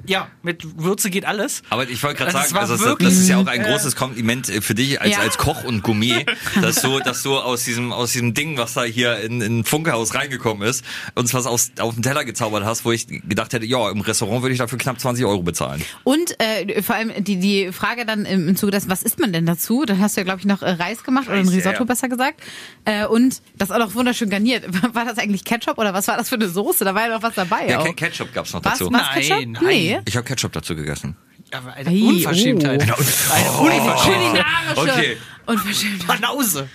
[0.05, 1.63] ja mit Würze geht alles.
[1.69, 3.61] Aber ich wollte gerade Also es sagen, also das, wirklich- das ist ja auch ein
[3.63, 5.19] großes Kompliment äh, für dich als, Ja.
[5.19, 6.25] als Koch und Gourmet,
[6.61, 10.13] dass du, dass du aus diesem, aus diesem Ding, was da hier in, in Funkehaus
[10.15, 10.83] reingekommen ist,
[11.15, 14.41] uns was aus, auf den Teller gezaubert hast, wo ich gedacht hätte, ja, im Restaurant
[14.41, 15.83] würde ich dafür knapp 20 Euro bezahlen.
[16.03, 19.45] Und äh, vor allem die, die Frage dann im, Zuge dessen, was isst man denn
[19.45, 19.85] dazu?
[19.85, 21.83] Dann hast du ja, glaube ich, noch äh, Reis gemacht oder ein Risotto ja.
[21.85, 22.41] besser gesagt.
[22.85, 24.65] Äh, und das auch noch wunderschön garniert.
[24.93, 26.83] War das eigentlich Ketchup oder was war das für eine Soße?
[26.85, 27.67] Da war ja noch was dabei.
[27.69, 27.85] Ja, auch.
[27.85, 28.91] Ke- Ketchup gab's noch was, dazu.
[28.91, 29.45] was Nein, Ketchup?
[29.47, 29.63] nein.
[29.65, 29.92] Nee.
[30.05, 31.15] Ich habe Ketchup dazu gegessen.
[31.51, 32.81] Aber eine Ei, Unverschämtheit.
[32.81, 32.83] oh.
[32.83, 34.45] Eine Unverschämtheit.
[34.75, 35.17] Kulinarische Okay.
[35.45, 36.07] Unverschämt.
[36.07, 36.69] Banause.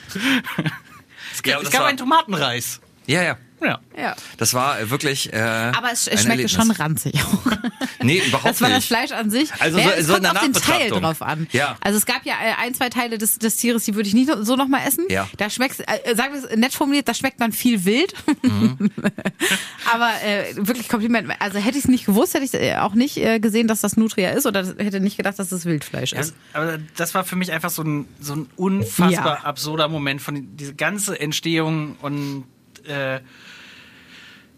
[1.33, 2.81] Es Ja, gab, aber es gab einen Tomatenreis.
[3.07, 3.37] Ja, ja.
[3.61, 3.81] Ja.
[3.97, 4.15] Ja.
[4.37, 5.33] Das war äh, wirklich.
[5.33, 7.53] Äh, Aber es, schmeckte schon ranzig auch.
[8.01, 8.87] Nee, überhaupt Das war das nicht.
[8.87, 9.51] Fleisch an sich.
[9.59, 11.49] Also so- es so kommt auf den Teil drauf an.
[11.51, 11.77] Ja.
[11.81, 14.31] Also es gab ja äh, ein, zwei Teile des, des Tieres, die würde ich nicht
[14.43, 15.05] so nochmal essen.
[15.09, 15.29] Ja.
[15.37, 18.15] Da schmeckt, äh, sagen wir es nett formuliert, da schmeckt man viel wild.
[18.43, 18.91] Mhm.
[19.93, 21.29] Aber äh, wirklich Kompliment.
[21.41, 23.97] Also hätte ich es nicht gewusst, hätte ich äh, auch nicht äh, gesehen, dass das
[23.97, 26.35] Nutria ist oder hätte nicht gedacht, dass das Wildfleisch Ja, ist.
[26.53, 29.45] aber das war für mich einfach so ein, so ein unfassbar Ja.
[29.45, 32.45] absurder Moment von diese ganze Entstehung und
[32.87, 33.19] äh,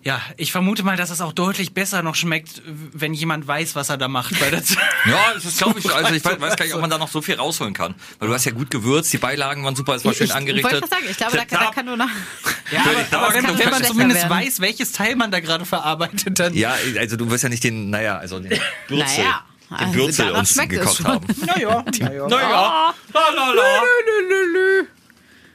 [0.03, 3.91] ja, ich vermute mal, dass es auch deutlich besser noch schmeckt, wenn jemand weiß, was
[3.91, 4.41] er da macht.
[4.41, 4.71] Weil das
[5.07, 5.91] Ja, das glaube ich.
[5.95, 7.95] Also ich weiß, weiß gar nicht, ob man da noch so viel rausholen kann.
[8.19, 10.73] Weil du hast ja gut gewürzt, die Beilagen waren super, es war schön ich angerichtet.
[10.73, 12.09] wollte gerade sagen, ich glaube, da, kann- da kann nur nach.
[12.73, 12.81] ja,
[13.11, 14.31] aber, aber kann wenn man zumindest werden.
[14.39, 17.91] weiß, welches Teil man da gerade verarbeitet, dann Ja, also du wirst ja nicht den,
[17.91, 21.07] naja, also den Bürzel, Naja, den also Bürzel danach uns schmeckt es gekocht schon.
[21.07, 21.27] haben.
[21.47, 22.27] naja, naja.
[22.29, 23.83] Naja, la la la.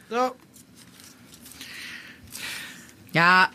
[0.10, 0.36] So.
[3.14, 3.50] Ja,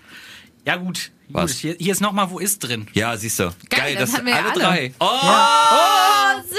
[0.66, 1.10] Ja, gut.
[1.28, 1.52] Was?
[1.52, 1.60] gut.
[1.60, 2.86] Hier, hier ist nochmal, wo ist drin?
[2.92, 3.50] Ja, siehst du.
[3.70, 4.60] Geil, das das hatten wir ja alle alle.
[4.60, 4.94] drei.
[4.98, 5.06] Oh!
[5.06, 6.58] oh, süß.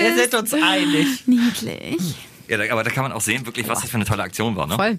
[0.00, 1.26] Wir sind uns einig.
[1.26, 2.14] Niedlich.
[2.48, 4.56] Ja, da, aber da kann man auch sehen, wirklich, was das für eine tolle Aktion
[4.56, 4.66] war.
[4.66, 4.74] Ne?
[4.74, 4.98] Voll.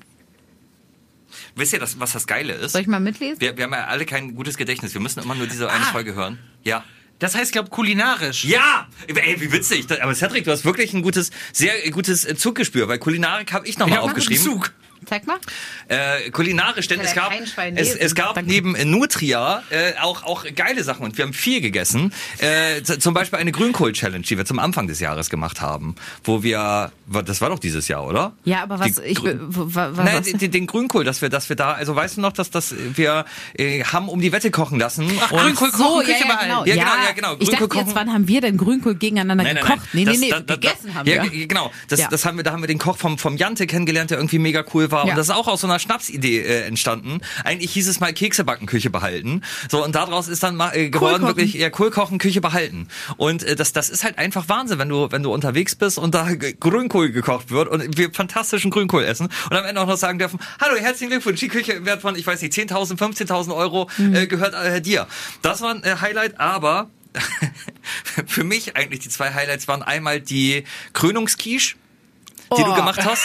[1.55, 2.71] Wisst ihr, das, was das Geile ist?
[2.71, 3.39] Soll ich mal mitlesen?
[3.39, 4.93] Wir, wir haben ja alle kein gutes Gedächtnis.
[4.93, 5.91] Wir müssen immer nur diese eine Ah.
[5.91, 6.39] Folge hören.
[6.63, 6.83] Ja.
[7.19, 8.43] Das heißt, glaube kulinarisch.
[8.45, 8.87] Ja!
[9.07, 9.85] Ey, wie witzig.
[10.01, 13.77] Aber Cedric, du hast wirklich ein gutes, sehr gutes äh, Zuggespür, weil Kulinarik habe ich
[13.77, 14.43] nochmal Ja, einen aufgeschrieben.
[14.43, 14.73] Zug.
[15.05, 15.37] Zeig mal.
[15.87, 17.33] Äh, kulinarisch, denn es ja gab,
[17.75, 18.49] es, es gab Danke.
[18.49, 22.13] neben Nutria äh, auch, auch geile Sachen und wir haben viel gegessen.
[22.39, 26.91] Äh, zum Beispiel eine Grünkohl-Challenge, die wir zum Anfang des Jahres gemacht haben, wo wir,
[27.25, 28.33] das war doch dieses Jahr, oder?
[28.45, 31.29] Ja, aber was Die ich Grün- w- w- Nein, was, den, den Grünkohl, dass wir,
[31.29, 33.25] dass wir da, also weißt du noch, dass, dass wir
[33.57, 35.09] äh, haben um die Wette kochen lassen.
[35.21, 36.65] Ach, und- Grünkohl so, kochen, ja, ja, genau.
[36.65, 37.33] Ja, genau, ja, genau.
[37.39, 39.79] Ich dachte Grünkohl jetzt, wann haben wir denn Grünkohl gegeneinander Nein, nein, gekocht?
[39.93, 40.03] nein.
[40.05, 41.29] Nee, nee, Das- nee, gegessen haben ja, wir.
[41.29, 42.07] g- Genau, das, Ja.
[42.09, 44.63] das haben wir, da haben wir den Koch vom, vom Jante kennengelernt, der irgendwie mega
[44.73, 44.92] cool war.
[44.97, 45.11] Ja.
[45.11, 47.19] Und das ist auch aus so einer Schnapsidee äh, entstanden.
[47.43, 49.41] Eigentlich hieß es mal Kekse backen, Küche behalten.
[49.69, 51.27] So, und daraus ist dann mal äh, geworden Kochen.
[51.27, 52.87] wirklich eher Kohl kochen, Küche behalten.
[53.17, 56.13] Und äh, das, das ist halt einfach Wahnsinn, wenn du, wenn du unterwegs bist und
[56.15, 60.19] da Grünkohl gekocht wird und wir fantastischen Grünkohl essen und am Ende auch noch sagen
[60.19, 63.89] dürfen, hallo, herzlichen Glückwunsch, die Küche im Wert von, ich weiß nicht, 10.000, 15.000 Euro
[63.97, 64.15] Mhm.
[64.15, 65.07] äh, gehört äh, dir.
[65.41, 66.89] Das war ein äh, Highlight, aber
[68.27, 70.63] für mich eigentlich die zwei Highlights waren einmal die
[72.57, 72.75] Die du Oh.
[72.75, 73.23] gemacht hast.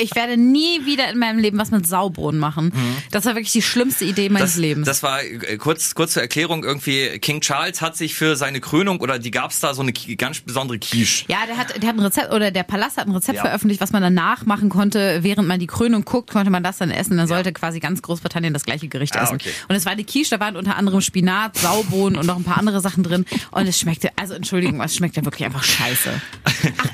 [0.00, 2.72] Ich werde nie wieder in meinem Leben was mit Saubohnen machen.
[3.10, 4.86] Das war wirklich die schlimmste Idee meines Das, Lebens.
[4.86, 9.00] das war äh, kurz, kurz zur Erklärung irgendwie, King Charles hat sich für seine Krönung
[9.00, 11.24] oder die gab's da so eine ganz besondere Quiche.
[11.28, 13.42] ja, der hat, der hat ein Rezept, oder der Palast hat ein Rezept Ja.
[13.42, 16.90] veröffentlicht, was man danach machen konnte, während man die Krönung guckt, konnte man das dann
[16.90, 17.16] essen.
[17.16, 19.34] Dann sollte quasi ganz Großbritannien das gleiche Gericht Ah, essen.
[19.36, 19.52] okay.
[19.68, 22.58] Und es war die Quiche, da waren unter anderem Spinat, Saubohnen und noch ein paar
[22.58, 23.24] andere Sachen drin.
[23.50, 26.10] Und es schmeckte, also Entschuldigung, es schmeckte wirklich einfach scheiße.
[26.44, 26.52] Ach,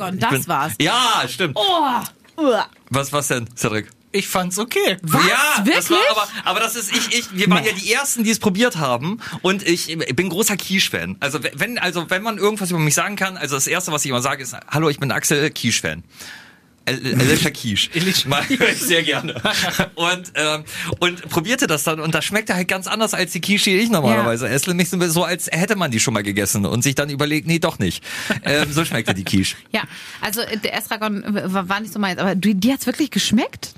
[0.00, 0.72] Estragon, das Bin- war's.
[0.80, 1.56] Ja, stimmt.
[1.56, 2.52] Oh.
[2.88, 3.88] Was, was denn, Cedric?
[4.12, 4.96] Ich fand's okay.
[5.02, 5.24] Was?
[5.24, 6.10] Ja, das war Wirklich?
[6.10, 9.20] aber, aber das ist ich, ich, wir waren ja die ersten, die es probiert haben
[9.42, 11.16] und ich bin großer Quiche-Fan.
[11.20, 14.10] Also wenn, also wenn man irgendwas über mich sagen kann, also das erste, was ich
[14.10, 16.02] immer sage, ist, hallo, ich bin Axel Quiche-Fan.
[16.86, 18.28] Alicia.
[18.28, 19.40] Mag ich sehr gerne.
[19.94, 20.64] Und, ähm,
[20.98, 23.90] und probierte das dann und das schmeckte halt ganz anders als die Quiche, die ich
[23.90, 24.70] normalerweise esse.
[24.70, 27.58] Nämlich so- so, als hätte man die schon mal gegessen und sich dann überlegt, nee,
[27.58, 28.02] doch nicht.
[28.44, 29.56] Ähm, so schmeckte die Quiche.
[29.72, 29.82] Ja,
[30.20, 33.10] also äh, der Estragon äh, war, war nicht so meins, aber du, dir hat's wirklich
[33.10, 33.72] geschmeckt?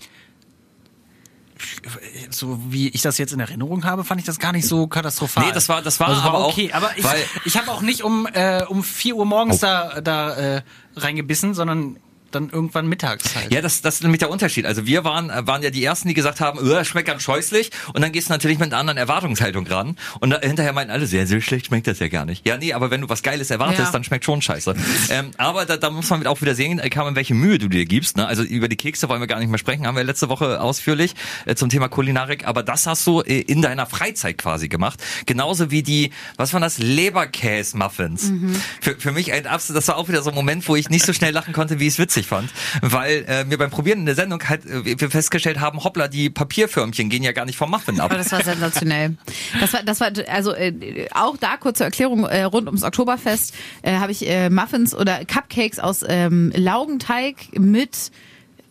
[2.31, 5.47] So wie ich das jetzt in Erinnerung habe, fand ich das gar nicht so katastrophal.
[5.47, 6.71] Nee, das war- das war also aber auch- okay.
[6.73, 7.05] aber ich,
[7.45, 10.63] ich habe auch nicht um äh, um 4 Uhr morgens da da äh,
[10.97, 11.99] reingebissen, sondern
[12.35, 13.53] dann irgendwann mittags halt.
[13.53, 14.67] Ja, das, das ist nämlich der Unterschied.
[14.67, 17.71] Also wir waren, äh, waren ja die Ersten, die gesagt haben, "Äh, schmeckt ganz scheußlich.
[17.93, 19.97] Und dann gehst du natürlich mit einer anderen Erwartungshaltung ran.
[20.21, 22.47] Und da, hinterher meinten alle, sehr, sehr schlecht schmeckt das ja gar nicht.
[22.47, 23.91] Ja, nee, aber wenn du was Geiles erwartest, Ja.
[23.93, 24.75] dann schmeckt schon scheiße.
[25.11, 27.85] ähm, aber da, da muss man auch wieder sehen, äh, Carmen, welche Mühe du dir
[27.87, 28.17] gibst.
[28.17, 28.27] Ne?
[28.27, 31.15] Also über die Kekse wollen wir gar nicht mehr sprechen, haben wir letzte Woche ausführlich
[31.47, 32.47] äh, zum Thema Kulinarik.
[32.47, 35.03] Aber das hast du äh, in deiner Freizeit quasi gemacht.
[35.27, 38.33] Genauso wie die, was waren das, Leberkäse-Muffins.
[38.81, 41.05] Für, für mich ein absolut, das war auch wieder so ein Moment, wo ich nicht
[41.05, 42.51] so schnell lachen konnte, wie es witzig fand.
[42.81, 46.31] Weil äh, wir beim Probieren in der Sendung halt, äh, wir festgestellt haben, hoppla, die
[46.31, 48.07] Papierförmchen gehen ja gar nicht vom Muffin ab.
[48.11, 49.17] Aber das war sensationell.
[49.61, 53.93] Das war, das war also äh, auch da kurze Erklärung äh, rund ums Oktoberfest äh,
[53.95, 58.11] habe ich äh, Muffins oder Cupcakes aus ähm, Laugenteig mit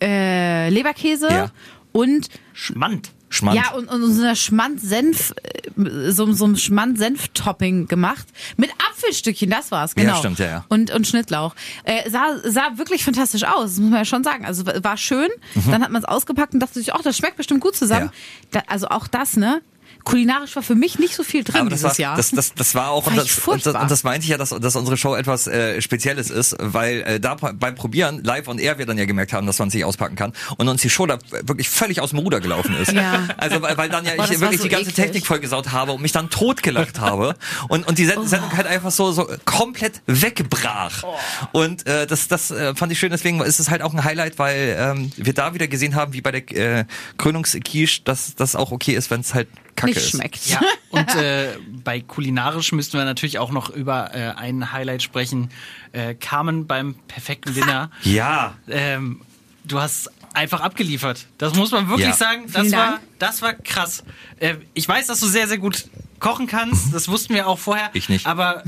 [0.01, 1.51] äh, Leberkäse Ja.
[1.91, 3.11] und Schmand.
[3.32, 3.57] Schmand.
[3.57, 8.27] ja und, und so einer Schmand-Senf, äh, so, so einem Schmand-Senf-Topping gemacht
[8.57, 9.49] mit Apfelstückchen.
[9.49, 10.11] Das war's genau.
[10.13, 10.65] Ja, stimmt, ja, ja.
[10.69, 11.55] Und und Schnittlauch.
[11.84, 13.71] Äh, sah sah wirklich fantastisch aus.
[13.71, 14.45] Das muss man ja schon sagen.
[14.45, 15.29] Also war schön.
[15.55, 18.05] Dann hat man es ausgepackt und dachte sich, ach, das schmeckt bestimmt gut zusammen.
[18.05, 18.11] Mhm.
[18.53, 18.61] Ja.
[18.61, 19.61] Da, also auch das, ne?
[20.03, 22.17] Kulinarisch war für mich nicht so viel drin dieses war, Jahr.
[22.17, 24.37] Das, das, das war auch, Fand und das, und, das, und das meinte ich ja,
[24.37, 28.59] dass, dass unsere Show etwas äh, Spezielles ist, weil äh, da beim Probieren, live und
[28.59, 31.05] air, wir dann ja gemerkt haben, dass man sich auspacken kann und uns die Show
[31.05, 32.91] da wirklich völlig aus dem Ruder gelaufen ist.
[33.01, 33.29] Ja.
[33.37, 35.05] Also weil, weil dann ja Boah, ich war wirklich so die ganze eklig.
[35.05, 37.35] Technik vollgesaut habe und mich dann totgelacht habe
[37.67, 38.21] und, und die Oh.
[38.21, 41.03] Send Sendung halt einfach so, so komplett wegbrach.
[41.03, 41.17] Oh.
[41.51, 44.39] Und äh, das, das äh, fand ich schön, deswegen ist es halt auch ein Highlight,
[44.39, 46.85] weil ähm, wir da wieder gesehen haben, wie bei der äh,
[47.17, 49.47] Krönungsquiche, dass das auch okay ist, wenn es halt
[49.82, 50.09] kacke nicht ist.
[50.11, 50.45] schmeckt.
[50.47, 55.49] Ja, und äh, bei kulinarisch müssten wir natürlich auch noch über äh, ein Highlight sprechen.
[55.91, 57.91] Äh, Carmen beim perfekten Dinner.
[58.03, 58.55] Ja.
[58.69, 59.21] ähm,
[59.63, 61.25] du hast einfach abgeliefert.
[61.38, 62.13] Das muss man wirklich Ja.
[62.13, 62.43] sagen.
[62.51, 63.01] Das Vielen war, Dank.
[63.19, 64.03] das war krass.
[64.39, 65.86] Äh, ich weiß, dass du sehr, sehr gut
[66.19, 66.93] kochen kannst.
[66.93, 67.89] Das wussten wir auch vorher.
[67.93, 68.25] Ich nicht.
[68.27, 68.63] Aber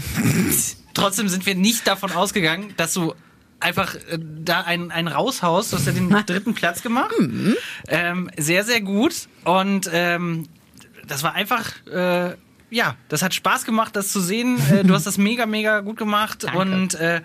[0.94, 3.14] trotzdem sind wir nicht davon ausgegangen, dass du
[3.60, 5.72] einfach äh, da einen, einen raushaust.
[5.72, 7.14] Du hast ja den dritten Platz gemacht.
[7.20, 7.56] Mhm.
[7.88, 9.28] Ähm, sehr, sehr gut.
[9.46, 10.48] Und ähm,
[11.08, 12.36] das war einfach, äh,
[12.70, 14.58] ja, das hat Spaß gemacht, das zu sehen.
[14.72, 16.44] Äh, du hast das mega, mega gut gemacht.
[16.44, 16.58] Danke.
[16.60, 17.22] Und äh,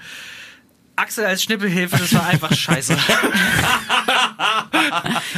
[0.97, 2.97] Axel als Schnippelhilfe, das war einfach scheiße.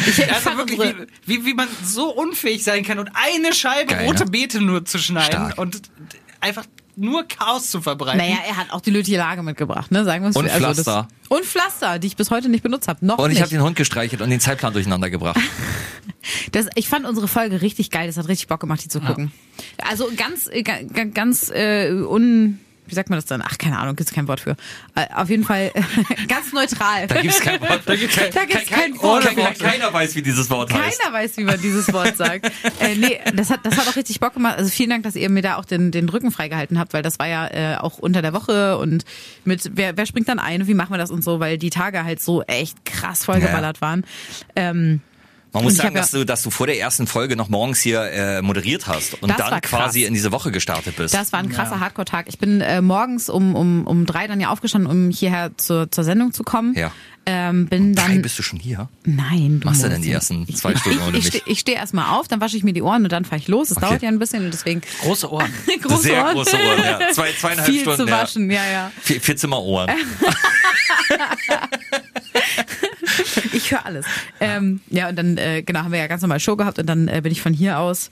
[0.06, 4.06] Ich, Also wirklich, wie, wie, wie man so unfähig sein kann und eine Scheibe Geil,
[4.06, 4.30] rote ne?
[4.30, 5.58] Beete nur zu schneiden Stark.
[5.58, 5.82] und
[6.40, 6.64] einfach
[7.00, 8.18] nur Chaos zu verbreiten.
[8.18, 10.04] Naja, er hat auch die nötige Lage mitgebracht, ne?
[10.04, 11.08] Sagen wir uns Und also Pflaster.
[11.28, 13.04] Das, und Pflaster, die ich bis heute nicht benutzt habe.
[13.06, 15.38] Noch Und ich habe den Hund gestreichelt und den Zeitplan durcheinander gebracht.
[16.52, 18.06] Das, ich fand unsere Folge richtig geil.
[18.06, 19.32] Das hat richtig Bock gemacht, die zu gucken.
[19.88, 22.60] Also ganz, äh, ga- ga- ganz äh, un.
[22.90, 23.42] Wie sagt man das dann?
[23.42, 24.56] Ach, keine Ahnung, gibt's kein Wort für.
[24.96, 25.70] Äh, auf jeden Fall
[26.28, 27.06] ganz neutral.
[27.06, 27.82] Da gibt's kein Wort.
[27.86, 29.24] Da gibt's kein, Da gibt's kein kein, Wort.
[29.24, 31.00] kein, keiner weiß, wie dieses Wort heißt.
[31.00, 32.46] Keiner weiß, wie man dieses Wort sagt.
[32.80, 34.58] äh, nee, das hat, das hat auch richtig Bock gemacht.
[34.58, 37.18] Also vielen Dank, dass ihr mir da auch den, den Rücken freigehalten habt, weil das
[37.18, 39.04] war ja äh, auch unter der Woche und
[39.44, 42.04] mit wer, wer springt dann ein, wie machen wir das und so, weil die Tage
[42.04, 44.04] halt so echt krass vollgeballert waren.
[44.56, 45.00] Ähm,
[45.52, 47.80] Man muss ich sagen, ja- dass du, dass du vor der ersten Folge noch morgens
[47.80, 51.12] hier äh, moderiert hast und dann quasi in diese Woche gestartet bist.
[51.14, 52.26] Das war ein krasser Hardcore-Tag.
[52.28, 56.04] Ich bin äh, morgens um, um, um drei dann ja aufgestanden, um hierher zur, zur
[56.04, 56.74] Sendung zu kommen.
[56.76, 56.92] Ja.
[57.26, 58.22] Ähm, bin Drei dann.
[58.22, 58.88] bist du schon hier?
[59.04, 61.42] Nein, du Machst du denn die ersten zwei Stunden ohne Ich, ich, mich?
[61.42, 63.46] steh- ich stehe erstmal auf, dann wasche ich mir die Ohren und dann fahre ich
[63.46, 63.70] los.
[63.70, 63.86] Es Okay.
[63.88, 65.52] dauert ja ein bisschen und deswegen Große Ohren.
[65.82, 66.34] große Sehr Ohren.
[66.34, 66.98] große Ohren, ja.
[67.12, 68.06] Zwei, zweieinhalb Viel Stunden.
[68.06, 68.90] zu waschen, ja, ja.
[69.02, 69.90] Vier, vier Zimmerohren.
[73.52, 74.06] Ich höre alles.
[74.40, 77.08] Ähm, ja, und dann, äh, genau, haben wir ja ganz normal Show gehabt und dann
[77.08, 78.10] äh, bin ich von hier aus,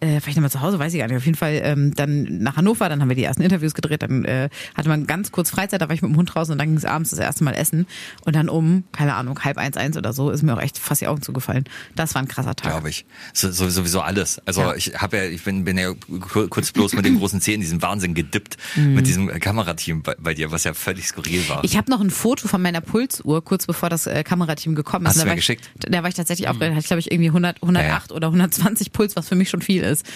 [0.00, 2.56] äh, vielleicht nochmal zu Hause, weiß ich gar nicht, auf jeden Fall ähm, dann nach
[2.56, 5.80] Hannover, dann haben wir die ersten Interviews gedreht, dann äh, hatte man ganz kurz Freizeit,
[5.80, 7.52] da war ich mit dem Hund draußen und dann ging es abends das erste Mal
[7.52, 7.86] essen
[8.24, 11.00] und dann um, keine Ahnung, halb eins, eins oder so, ist mir auch echt fast
[11.00, 11.64] die Augen zugefallen.
[11.94, 12.70] Das war ein krasser Tag.
[12.72, 13.06] glaube ich.
[13.32, 14.40] So, so, sowieso alles.
[14.44, 14.74] Also Ja.
[14.74, 17.80] ich habe ja, ich bin, bin ja kur- kurz bloß mit den großen Zähnen diesen
[17.82, 21.58] Wahnsinn gedippt mit diesem äh, Kamerateam bei, bei dir, was ja völlig skurril war.
[21.58, 21.62] Mhm.
[21.64, 25.10] Ich habe noch ein Foto von meiner Pulsuhr, kurz bevor das äh, Kamerateam gekommen ist.
[25.10, 25.70] Hast du da mir war ich, geschickt?
[25.78, 29.16] Da war ich tatsächlich aufgeregt, hatte ich glaube ich irgendwie 100, 108 oder 120 Puls,
[29.16, 30.06] was für mich schon viel ist.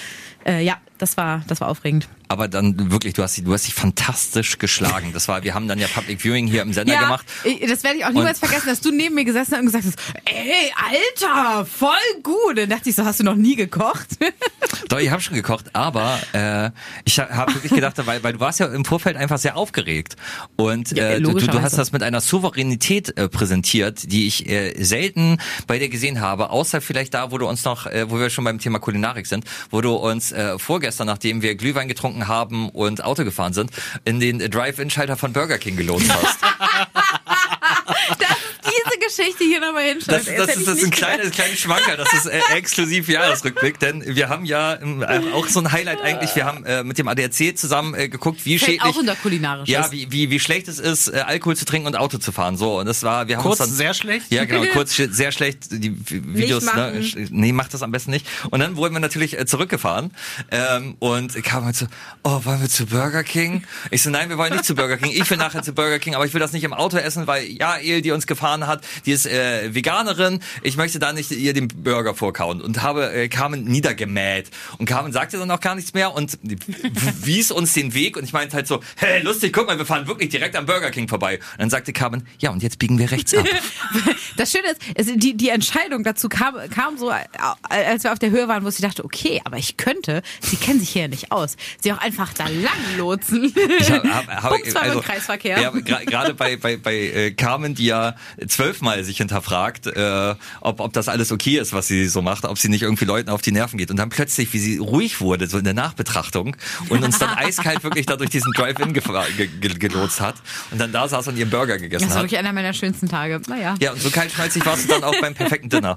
[0.46, 2.08] Äh, ja, das war, das war aufregend.
[2.28, 5.10] Aber dann wirklich, du hast, dich- du hast dich fantastisch geschlagen.
[5.12, 7.26] Das war, wir haben dann ja Public Viewing hier im Sender gemacht.
[7.44, 9.84] ich- das werde ich auch niemals vergessen, dass du neben mir gesessen hast und gesagt
[9.84, 11.90] hast, ey, Alter, voll
[12.22, 12.56] gut.
[12.58, 14.08] Dann dachte ich so, hast du noch nie gekocht?
[14.88, 16.70] Doch, ich habe schon gekocht, aber äh,
[17.04, 20.16] ich habe wirklich gedacht, weil, weil du warst ja im Vorfeld einfach sehr aufgeregt
[20.56, 24.48] und Ja, äh, du, du, du hast das mit einer Souveränität äh, präsentiert, die ich
[24.48, 28.18] äh, selten bei dir gesehen habe, außer vielleicht da, wo du uns noch, äh, wo
[28.18, 32.28] wir schon beim Thema Kulinarik sind, wo du uns äh, vorgestern, nachdem wir Glühwein getrunken
[32.28, 33.70] haben und Auto gefahren sind,
[34.04, 36.38] in den Drive-In-Schalter von Burger King gelohnt hast.
[39.10, 40.24] Das Geschichte hier nochmal hinschreiben.
[40.24, 44.04] Das, das, ist, das ist ein kleines, kleines Schwanker, das ist äh, exklusiv Jahresrückblick, denn
[44.06, 47.08] wir haben ja ähm, äh, auch so ein Highlight eigentlich, wir haben äh, mit dem
[47.08, 48.94] ADAC zusammen äh, geguckt, wie Fällt schädlich...
[48.94, 49.68] auch unter kulinarisch.
[49.68, 52.56] Ja, wie, wie, wie schlecht es ist, äh, Alkohol zu trinken und Auto zu fahren.
[52.56, 54.26] So, und das war, wir haben Kurz uns dann, sehr schlecht?
[54.30, 55.72] Ja, genau, kurz sehr schlecht.
[55.72, 58.26] Die Videos, ne, nee, macht das am besten nicht.
[58.50, 60.12] Und dann wurden wir natürlich äh, zurückgefahren
[60.50, 61.86] ähm, und kam halt so,
[62.22, 63.64] oh, wollen wir zu Burger King?
[63.90, 65.12] Ich so, nein, wir wollen nicht zu Burger King.
[65.12, 67.44] Ich will nachher zu Burger King, aber ich will das nicht im Auto essen, weil
[67.44, 70.40] ja, El, die uns gefahren hat, die ist äh, Veganerin.
[70.62, 74.50] Ich möchte da nicht ihr den Burger vorkauen und habe äh, Carmen niedergemäht.
[74.78, 78.32] Und Carmen sagte dann auch gar nichts mehr und wies uns den Weg und ich
[78.32, 81.36] meinte halt so, hey, lustig, guck mal, wir fahren wirklich direkt am Burger King vorbei.
[81.52, 83.46] Und dann sagte Carmen, ja, und jetzt biegen wir rechts ab.
[84.36, 87.24] Das Schöne ist, es, die, die Entscheidung dazu kam, kam so, äh,
[87.68, 90.80] als wir auf der Höhe waren, wo sie dachte, okay, aber ich könnte, sie kennen
[90.80, 93.52] sich hier ja nicht aus, sie auch einfach da lang lotsen.
[93.78, 94.52] Ich hab, hab, hab,
[94.94, 95.60] im Kreisverkehr.
[95.60, 100.92] Ja, gerade bei, bei, bei äh, Carmen, die ja zwölfmal sich hinterfragt, äh, ob, ob
[100.92, 103.52] das alles okay ist, was sie so macht, ob sie nicht irgendwie Leuten auf die
[103.52, 103.90] Nerven geht.
[103.90, 106.56] Und dann plötzlich, wie sie ruhig wurde, so in der Nachbetrachtung
[106.88, 109.02] und uns dann eiskalt wirklich da durch diesen Drive-In ge
[109.58, 110.36] ge gelotst hat
[110.70, 112.24] und dann da saß und ihren Burger gegessen Das war hat.
[112.24, 113.40] wirklich einer meiner schönsten Tage.
[113.48, 115.96] Naja, Ja, und so kaltschnäuzig warst du dann auch beim perfekten Dinner.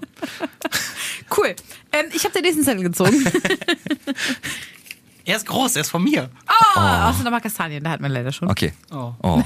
[1.38, 1.56] cool.
[1.92, 3.24] Ähm, ich habe den nächsten Zettel gezogen.
[5.26, 6.30] Er ist groß, er ist von mir.
[6.50, 8.50] Oh, außer nochmal Kastanien, da hat man leider schon.
[8.52, 8.74] Okay.
[8.92, 9.14] Oh.
[9.24, 9.42] Oh.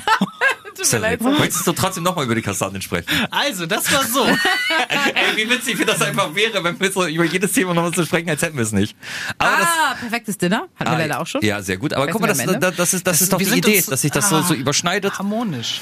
[0.77, 1.21] Tut mir leid.
[1.21, 3.07] Möchtest du trotzdem nochmal über die Kastanien sprechen?
[3.31, 4.25] Also, das war so.
[4.89, 7.91] Ey, wie witzig wie das einfach wäre, wenn wir so über jedes Thema noch was
[7.93, 8.95] zu sprechen, als hätten wir es nicht.
[9.37, 10.67] Aber das, Ah, perfektes Dinner.
[10.75, 11.41] Hatten wir leider auch schon.
[11.43, 11.93] Ja, sehr gut.
[11.93, 14.11] Aber guck mal, das, das, das ist, das ist doch die Idee, uns- dass sich
[14.11, 14.57] das so, so Ah.
[14.57, 15.17] überschneidet.
[15.17, 15.81] Harmonisch.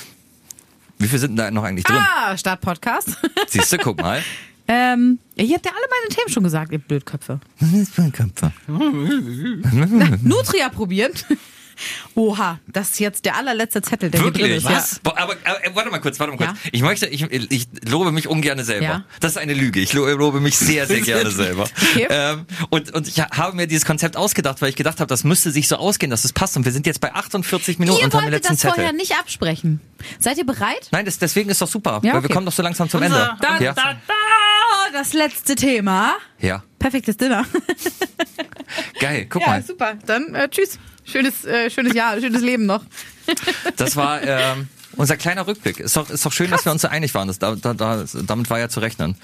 [0.97, 1.97] Wie viel sind denn da noch eigentlich drin?
[1.99, 3.17] Ah, Start-Podcast.
[3.47, 4.23] Siehst du, guck mal.
[4.67, 7.39] ähm, ihr habt ja alle meine Themen schon gesagt, ihr Blödköpfe.
[8.13, 8.51] Köpfe.
[10.23, 11.11] Nutria probieren.
[12.15, 14.57] Oha, das ist jetzt der allerletzte Zettel, der hier drin Wirklich?
[14.65, 14.69] ist.
[14.71, 14.99] Was?
[14.99, 16.49] Boah, Aber, aber warte mal kurz, warte mal kurz.
[16.63, 16.69] Ja?
[16.71, 17.21] Ich möchte, ich,
[17.51, 18.85] ich lobe mich ungern selber.
[18.85, 19.03] Ja.
[19.19, 19.79] Das ist eine Lüge.
[19.79, 21.63] Ich lo- lobe mich sehr, sehr gerne selber.
[21.93, 22.07] Okay.
[22.09, 25.51] Ähm, und, und ich habe mir dieses Konzept ausgedacht, weil ich gedacht habe, das müsste
[25.51, 26.55] sich so ausgehen, dass es passt.
[26.57, 28.75] Und wir sind jetzt bei 48 Minuten Ihr und haben den wolltet letzten das Zettel.
[28.75, 29.81] vorher nicht absprechen.
[30.19, 30.87] Seid ihr bereit?
[30.91, 32.33] Nein, das, deswegen ist doch super, Ja, weil wir okay.
[32.33, 33.35] kommen doch so langsam zum Ende.
[33.41, 33.73] Da, ja.
[33.73, 34.13] da, da,
[34.93, 36.15] das letzte Thema.
[36.39, 37.45] ja, Perfektes Dinner.
[38.99, 39.25] geil.
[39.29, 39.93] Guck ja, mal, super.
[40.05, 40.77] Dann äh, tschüss.
[41.05, 42.83] Schönes, äh, schönes Jahr, schönes Leben noch.
[43.77, 45.79] das war ähm, Unser kleiner Rückblick.
[45.79, 47.27] Ist doch, ist doch schön, dass wir uns so einig waren.
[47.27, 49.15] Das, da, da, da, damit war ja zu rechnen.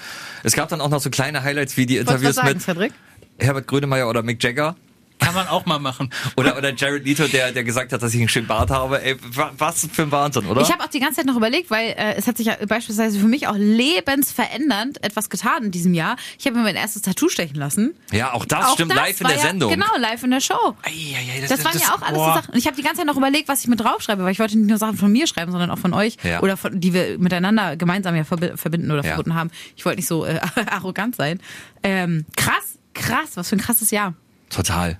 [0.42, 2.92] Es gab dann auch noch so kleine Highlights wie die Interviews sagen, mit Frederik?
[3.38, 4.76] Herbert Grönemeyer oder Mick Jagger.
[5.24, 6.10] Kann man auch mal machen.
[6.36, 9.02] Oder, oder Jared Leto, der, der gesagt hat, dass ich einen schönen Bart habe.
[9.02, 10.60] Ey, wa- was für ein Wahnsinn, oder?
[10.62, 13.18] Ich habe auch die ganze Zeit noch überlegt, weil äh, es hat sich ja beispielsweise
[13.18, 16.16] für mich auch lebensverändernd etwas getan in diesem Jahr.
[16.38, 17.94] Ich habe mir mein erstes Tattoo stechen lassen.
[18.12, 19.70] ja, auch das auch stimmt das live in der ja, Sendung.
[19.72, 20.76] Genau, live in der Show.
[20.82, 22.28] Eieiei, Das, waren ja auch alles boah.
[22.28, 22.52] so Sachen.
[22.52, 24.56] Und ich habe die ganze Zeit noch überlegt, was ich mit draufschreibe, weil ich wollte
[24.58, 26.40] nicht nur Sachen von mir schreiben, sondern auch von euch Ja.
[26.40, 29.14] oder von, die wir miteinander gemeinsam ja verbi- verbinden oder Ja.
[29.14, 29.50] verbunden haben.
[29.76, 31.40] Ich wollte nicht so äh, arrogant sein.
[31.82, 34.14] Ähm, krass, krass, was für ein krasses Jahr.
[34.50, 34.98] Total.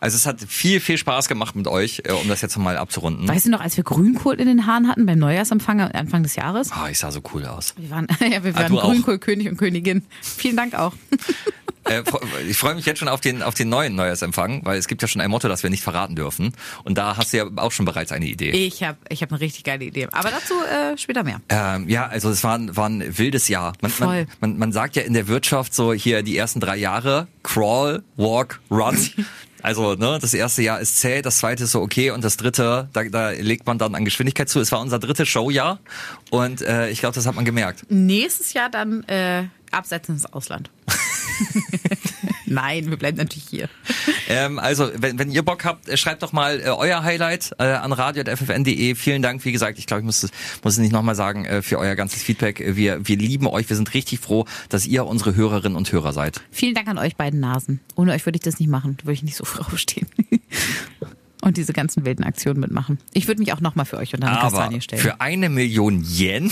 [0.00, 3.26] Also es hat viel, viel Spaß gemacht mit euch, äh, um das jetzt mal abzurunden.
[3.28, 6.36] Weißt du noch, als wir Grünkohl in den Haaren hatten beim Neujahrsempfang am Anfang des
[6.36, 6.70] Jahres?
[6.72, 7.74] Ah, ich sah so cool aus.
[7.76, 8.82] Wir waren, ja, wir Ah, waren auch.
[8.82, 10.04] Grünkohlkönig und Königin.
[10.22, 10.92] Vielen Dank auch.
[11.84, 12.02] Äh,
[12.48, 15.08] ich freue mich jetzt schon auf den, auf den neuen Neujahrsempfang, weil es gibt ja
[15.08, 16.52] schon ein Motto, das wir nicht verraten dürfen.
[16.84, 18.50] Und da hast du ja auch schon bereits eine Idee.
[18.50, 20.06] Ich habe ich hab eine richtig geile Idee.
[20.12, 21.40] Aber dazu äh, später mehr.
[21.48, 23.72] Ähm, ja, also es war, ein- war ein wildes Jahr.
[23.80, 24.26] Man, Voll.
[24.40, 28.02] man, man, man sagt ja in der Wirtschaft so hier die ersten drei Jahre Crawl,
[28.16, 28.98] Walk, Run.
[29.62, 32.88] Also ne, das erste Jahr ist zäh, das zweite ist so okay und das dritte,
[32.92, 34.60] da, da legt man dann an Geschwindigkeit zu.
[34.60, 35.80] Es war unser drittes Showjahr
[36.30, 37.84] und äh, ich glaube, das hat man gemerkt.
[37.88, 40.70] Nächstes Jahr dann äh, absetzen ins Ausland.
[42.48, 43.68] Nein, wir bleiben natürlich hier.
[44.28, 47.64] Ähm, also, wenn, wenn ihr Bock habt, äh, schreibt doch mal äh, euer Highlight äh,
[47.64, 48.94] an radio.ffn.de.
[48.94, 50.30] Vielen Dank, wie gesagt, ich glaube, ich muss es,
[50.62, 52.60] muss es nicht nochmal sagen, äh, für euer ganzes Feedback.
[52.60, 56.12] Äh, Wir, wir lieben euch, wir sind richtig froh, dass ihr unsere Hörerinnen und Hörer
[56.12, 56.40] seid.
[56.50, 57.80] Vielen Dank an euch beiden Nasen.
[57.96, 58.96] Ohne euch würde ich das nicht machen.
[58.98, 60.06] Da würde ich nicht so früh aufstehen.
[61.48, 62.98] Und diese ganzen wilden Aktionen mitmachen.
[63.14, 65.00] Ich würde mich auch nochmal für euch unter eine Aber Kastanie stellen.
[65.00, 66.50] für eine Million Yen?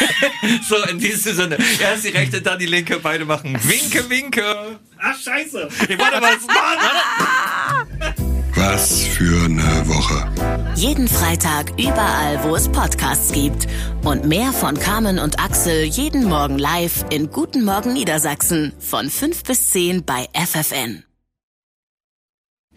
[0.68, 1.56] so, in diesem Sinne.
[1.80, 4.80] Erst die rechte, dann die linke, beide machen Winke, Winke.
[4.98, 5.68] Ach, scheiße.
[5.82, 8.14] Ich wollte was machen.
[8.56, 10.74] Was für eine Woche.
[10.74, 13.68] Jeden Freitag überall, wo es Podcasts gibt.
[14.02, 19.44] Und mehr von Carmen und Axel jeden Morgen live in Guten Morgen Niedersachsen von 5
[19.44, 21.04] bis 10 bei FFN.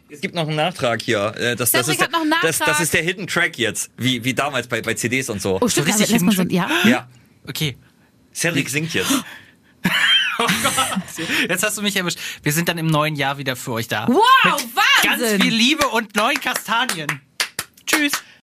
[0.09, 1.33] Es gibt noch einen Nachtrag hier.
[1.37, 2.79] Äh, Das, das, ist der, einen das, das Nachtrag.
[2.81, 3.91] ist der Hidden Track jetzt.
[3.97, 5.59] Wie, wie damals bei, bei CDs und so.
[5.61, 6.69] oh, stimmt, richtig lässt man so, ja.
[6.85, 7.07] Ja.
[7.47, 7.75] Okay.
[8.33, 9.11] Cedric singt jetzt.
[11.49, 12.19] Jetzt hast du mich erwischt.
[12.43, 14.07] Wir sind dann im neuen Jahr wieder für euch da.
[14.07, 15.29] Wow, Mit Wahnsinn!
[15.29, 17.07] Ganz viel Liebe und neuen Kastanien.
[17.87, 18.11] Tschüss.